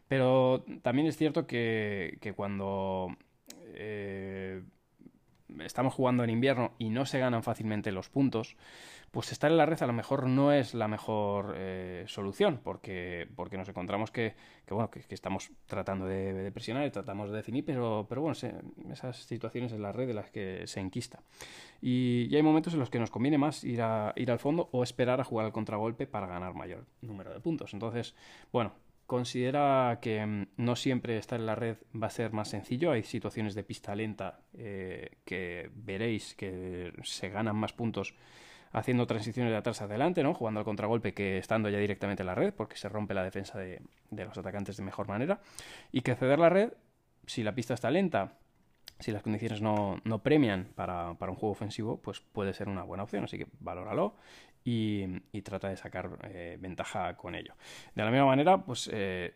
Pero 0.08 0.64
también 0.82 1.06
es 1.06 1.16
cierto 1.16 1.46
que, 1.46 2.32
cuando 2.34 3.16
eh, 3.74 4.62
estamos 5.60 5.94
jugando 5.94 6.24
en 6.24 6.30
invierno 6.30 6.72
y 6.78 6.90
no 6.90 7.06
se 7.06 7.18
ganan 7.18 7.42
fácilmente 7.42 7.92
los 7.92 8.08
puntos, 8.08 8.56
pues 9.10 9.32
estar 9.32 9.50
en 9.50 9.56
la 9.56 9.66
red 9.66 9.82
a 9.82 9.86
lo 9.86 9.92
mejor 9.92 10.26
no 10.26 10.52
es 10.52 10.74
la 10.74 10.86
mejor 10.86 11.54
eh, 11.56 12.04
solución, 12.06 12.60
porque, 12.62 13.26
porque 13.36 13.56
nos 13.56 13.68
encontramos 13.68 14.10
que, 14.10 14.34
bueno, 14.68 14.90
que, 14.90 15.02
estamos 15.08 15.50
tratando 15.66 16.06
de, 16.06 16.50
presionar 16.52 16.86
y 16.86 16.90
tratamos 16.90 17.30
de 17.30 17.36
definir, 17.36 17.64
pero, 17.64 18.06
pero 18.08 18.20
bueno, 18.20 18.36
esas 18.92 19.16
situaciones 19.16 19.72
en 19.72 19.82
la 19.82 19.92
red 19.92 20.06
de 20.06 20.14
las 20.14 20.30
que 20.30 20.66
se 20.66 20.80
enquista. 20.80 21.22
Y, 21.80 22.28
y, 22.30 22.36
hay 22.36 22.42
momentos 22.42 22.74
en 22.74 22.80
los 22.80 22.90
que 22.90 22.98
nos 22.98 23.10
conviene 23.10 23.38
más 23.38 23.64
ir, 23.64 23.80
a, 23.80 24.12
ir 24.16 24.30
al 24.30 24.38
fondo 24.38 24.68
o 24.72 24.82
esperar 24.82 25.20
a 25.20 25.24
jugar 25.24 25.46
al 25.46 25.52
contragolpe 25.52 26.06
para 26.06 26.26
ganar 26.26 26.54
mayor 26.54 26.84
número 27.00 27.32
de 27.32 27.40
puntos. 27.40 27.72
Entonces, 27.72 28.14
bueno, 28.52 28.72
Considera 29.08 30.00
que 30.02 30.26
mm, 30.26 30.48
no 30.58 30.76
siempre 30.76 31.16
estar 31.16 31.40
en 31.40 31.46
la 31.46 31.54
red 31.54 31.78
va 31.94 32.08
a 32.08 32.10
ser 32.10 32.34
más 32.34 32.48
sencillo. 32.50 32.92
Hay 32.92 33.02
situaciones 33.02 33.54
de 33.54 33.64
pista 33.64 33.96
lenta 33.96 34.40
eh, 34.52 35.16
que 35.24 35.70
veréis 35.74 36.34
que 36.34 36.92
se 37.04 37.30
ganan 37.30 37.56
más 37.56 37.72
puntos 37.72 38.14
haciendo 38.70 39.06
transiciones 39.06 39.50
de 39.50 39.56
atrás 39.56 39.80
adelante, 39.80 40.22
¿no? 40.22 40.34
jugando 40.34 40.60
al 40.60 40.66
contragolpe 40.66 41.14
que 41.14 41.38
estando 41.38 41.70
ya 41.70 41.78
directamente 41.78 42.22
en 42.22 42.26
la 42.26 42.34
red, 42.34 42.52
porque 42.52 42.76
se 42.76 42.90
rompe 42.90 43.14
la 43.14 43.24
defensa 43.24 43.58
de, 43.58 43.80
los 44.10 44.36
atacantes 44.36 44.76
de 44.76 44.82
mejor 44.82 45.08
manera. 45.08 45.40
Y 45.90 46.02
que 46.02 46.14
ceder 46.14 46.38
la 46.38 46.50
red, 46.50 46.74
si 47.24 47.42
la 47.42 47.54
pista 47.54 47.72
está 47.72 47.90
lenta, 47.90 48.34
si 48.98 49.12
las 49.12 49.22
condiciones 49.22 49.62
no, 49.62 50.00
premian 50.22 50.68
para, 50.74 51.14
para, 51.14 51.30
un 51.30 51.36
juego 51.36 51.52
ofensivo, 51.52 51.98
pues 52.00 52.20
puede 52.20 52.52
ser 52.52 52.68
una 52.68 52.82
buena 52.82 53.04
opción. 53.04 53.24
Así 53.24 53.38
que 53.38 53.46
valóralo 53.60 54.14
y, 54.64 55.40
trata 55.42 55.68
de 55.68 55.76
sacar 55.76 56.10
eh, 56.24 56.58
ventaja 56.60 57.16
con 57.16 57.34
ello. 57.34 57.54
De 57.94 58.04
la 58.04 58.10
misma 58.10 58.26
manera, 58.26 58.58
pues 58.58 58.90
eh, 58.92 59.34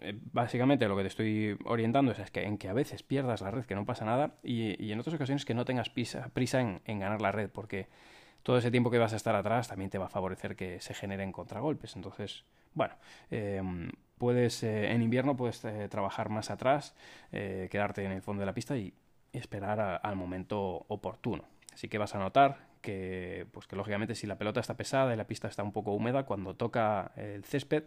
eh, 0.00 0.18
básicamente 0.32 0.88
lo 0.88 0.96
que 0.96 1.02
te 1.02 1.08
estoy 1.08 1.56
orientando 1.64 2.12
es, 2.12 2.30
que 2.30 2.42
en 2.42 2.58
que 2.58 2.68
a 2.68 2.72
veces 2.72 3.02
pierdas 3.02 3.40
la 3.40 3.50
red, 3.50 3.64
que 3.64 3.74
no 3.74 3.84
pasa 3.84 4.04
nada, 4.04 4.36
y, 4.42 4.90
en 4.90 4.98
otras 4.98 5.14
ocasiones 5.14 5.44
que 5.44 5.54
no 5.54 5.64
tengas 5.64 5.90
prisa, 5.90 6.30
prisa 6.32 6.60
en, 6.60 6.98
ganar 6.98 7.20
la 7.20 7.30
red, 7.30 7.50
porque 7.50 7.88
todo 8.42 8.58
ese 8.58 8.70
tiempo 8.70 8.90
que 8.90 8.98
vas 8.98 9.12
a 9.12 9.16
estar 9.16 9.34
atrás 9.36 9.68
también 9.68 9.90
te 9.90 9.98
va 9.98 10.06
a 10.06 10.10
favorecer 10.10 10.56
que 10.56 10.80
se 10.80 10.94
generen 10.94 11.32
contragolpes. 11.32 11.94
Entonces, 11.96 12.44
bueno, 12.74 12.94
puedes, 14.24 14.62
en 14.62 15.02
invierno 15.02 15.36
puedes 15.36 15.60
trabajar 15.90 16.30
más 16.30 16.48
atrás, 16.50 16.94
quedarte 17.30 18.02
en 18.06 18.10
el 18.10 18.22
fondo 18.22 18.40
de 18.40 18.46
la 18.46 18.54
pista 18.54 18.74
y 18.74 18.94
esperar 19.34 20.00
al 20.02 20.16
momento 20.16 20.86
oportuno. 20.88 21.44
Así 21.74 21.88
que 21.88 21.98
vas 21.98 22.14
a 22.14 22.18
notar 22.18 22.56
que, 22.80 23.46
pues 23.52 23.66
que 23.66 23.76
lógicamente 23.76 24.14
si 24.14 24.26
la 24.26 24.38
pelota 24.38 24.60
está 24.60 24.78
pesada 24.78 25.12
y 25.12 25.18
la 25.18 25.26
pista 25.26 25.46
está 25.46 25.62
un 25.62 25.72
poco 25.72 25.92
húmeda, 25.92 26.22
cuando 26.22 26.54
toca 26.56 27.12
el 27.16 27.44
césped, 27.44 27.84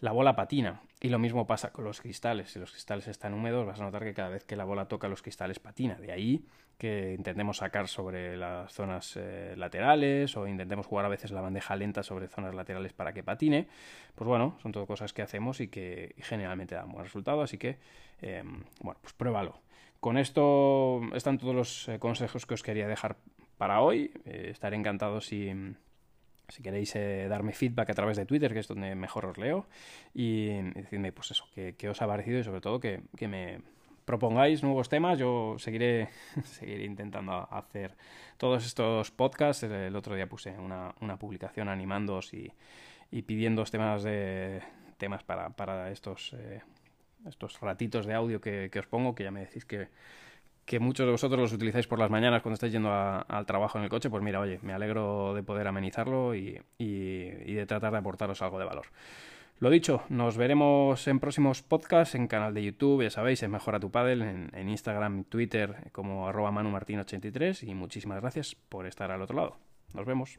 la 0.00 0.12
bola 0.12 0.36
patina. 0.36 0.82
Y 1.00 1.08
lo 1.10 1.18
mismo 1.18 1.46
pasa 1.46 1.70
con 1.70 1.84
los 1.84 2.00
cristales. 2.00 2.50
Si 2.50 2.58
los 2.58 2.70
cristales 2.70 3.08
están 3.08 3.34
húmedos, 3.34 3.66
vas 3.66 3.80
a 3.80 3.84
notar 3.84 4.04
que 4.04 4.14
cada 4.14 4.30
vez 4.30 4.44
que 4.44 4.56
la 4.56 4.64
bola 4.64 4.86
toca 4.88 5.08
los 5.08 5.20
cristales 5.20 5.58
patina. 5.58 5.96
De 5.96 6.12
ahí 6.12 6.46
que 6.78 7.14
intentemos 7.16 7.58
sacar 7.58 7.88
sobre 7.88 8.36
las 8.36 8.72
zonas 8.72 9.16
eh, 9.16 9.54
laterales 9.56 10.36
o 10.36 10.46
intentemos 10.46 10.86
jugar 10.86 11.04
a 11.04 11.08
veces 11.08 11.30
la 11.30 11.40
bandeja 11.40 11.76
lenta 11.76 12.02
sobre 12.02 12.28
zonas 12.28 12.54
laterales 12.54 12.92
para 12.92 13.12
que 13.12 13.22
patine. 13.22 13.68
Pues 14.14 14.26
bueno, 14.26 14.56
son 14.62 14.72
todo 14.72 14.86
cosas 14.86 15.12
que 15.12 15.22
hacemos 15.22 15.60
y 15.60 15.68
que 15.68 16.14
generalmente 16.18 16.74
dan 16.74 16.90
buen 16.90 17.04
resultado. 17.04 17.42
Así 17.42 17.58
que, 17.58 17.78
em, 18.22 18.64
bueno, 18.80 18.98
pues 19.02 19.12
pruébalo. 19.12 19.60
Con 20.00 20.18
esto 20.18 21.00
están 21.14 21.38
todos 21.38 21.54
los 21.54 21.88
eh, 21.88 21.98
consejos 21.98 22.46
que 22.46 22.54
os 22.54 22.62
quería 22.62 22.88
dejar 22.88 23.16
para 23.56 23.80
hoy. 23.80 24.12
Eh, 24.24 24.48
estaré 24.50 24.76
encantado 24.76 25.20
si 25.20 25.52
si 26.48 26.62
queréis 26.62 26.94
eh, 26.96 27.26
darme 27.28 27.52
feedback 27.52 27.90
a 27.90 27.94
través 27.94 28.16
de 28.16 28.26
Twitter, 28.26 28.52
que 28.52 28.60
es 28.60 28.68
donde 28.68 28.94
mejor 28.94 29.26
os 29.26 29.38
leo, 29.38 29.66
y 30.14 30.48
decidme, 30.72 31.12
pues 31.12 31.30
eso, 31.30 31.46
qué, 31.54 31.88
os 31.88 32.02
ha 32.02 32.06
parecido 32.06 32.38
y 32.38 32.44
sobre 32.44 32.60
todo 32.60 32.80
que, 32.80 33.02
me 33.20 33.60
propongáis 34.04 34.62
nuevos 34.62 34.88
temas. 34.88 35.18
Yo 35.18 35.56
seguiré, 35.58 36.08
seguiré 36.44 36.84
intentando 36.84 37.32
hacer 37.50 37.96
todos 38.36 38.66
estos 38.66 39.10
podcasts. 39.10 39.62
El 39.62 39.96
otro 39.96 40.14
día 40.14 40.28
puse 40.28 40.50
una, 40.58 40.94
una 41.00 41.18
publicación 41.18 41.68
animándoos 41.68 42.34
y, 42.34 42.52
y 43.10 43.22
pidiendo 43.22 43.64
temas 43.64 44.02
de 44.02 44.62
temas 44.98 45.22
para, 45.22 45.50
para 45.50 45.90
estos, 45.90 46.32
eh, 46.34 46.62
estos 47.26 47.60
ratitos 47.60 48.06
de 48.06 48.14
audio 48.14 48.40
que, 48.40 48.68
que 48.70 48.78
os 48.78 48.86
pongo, 48.86 49.14
que 49.14 49.24
ya 49.24 49.30
me 49.30 49.40
decís 49.40 49.64
que 49.64 49.88
que 50.64 50.80
muchos 50.80 51.06
de 51.06 51.12
vosotros 51.12 51.40
los 51.40 51.52
utilizáis 51.52 51.86
por 51.86 51.98
las 51.98 52.10
mañanas 52.10 52.42
cuando 52.42 52.54
estáis 52.54 52.72
yendo 52.72 52.90
al 52.92 53.46
trabajo 53.46 53.78
en 53.78 53.84
el 53.84 53.90
coche, 53.90 54.10
pues 54.10 54.22
mira, 54.22 54.40
oye, 54.40 54.58
me 54.62 54.72
alegro 54.72 55.34
de 55.34 55.42
poder 55.42 55.66
amenizarlo 55.66 56.34
y, 56.34 56.60
de 56.78 57.64
tratar 57.66 57.92
de 57.92 57.98
aportaros 57.98 58.42
algo 58.42 58.58
de 58.58 58.64
valor. 58.64 58.86
Lo 59.60 59.70
dicho, 59.70 60.02
nos 60.08 60.36
veremos 60.36 61.06
en 61.06 61.20
próximos 61.20 61.62
podcasts, 61.62 62.14
en 62.14 62.26
canal 62.26 62.54
de 62.54 62.64
YouTube, 62.64 63.04
ya 63.04 63.10
sabéis, 63.10 63.42
en 63.42 63.52
Mejora 63.52 63.78
tu 63.78 63.90
Padel, 63.90 64.22
en, 64.22 64.50
en 64.52 64.68
Instagram, 64.68 65.24
Twitter, 65.24 65.90
como 65.92 66.28
arroba 66.28 66.50
manumartin83 66.50 67.68
y 67.68 67.74
muchísimas 67.74 68.20
gracias 68.20 68.56
por 68.56 68.86
estar 68.86 69.10
al 69.10 69.22
otro 69.22 69.36
lado. 69.36 69.56
Nos 69.94 70.06
vemos. 70.06 70.38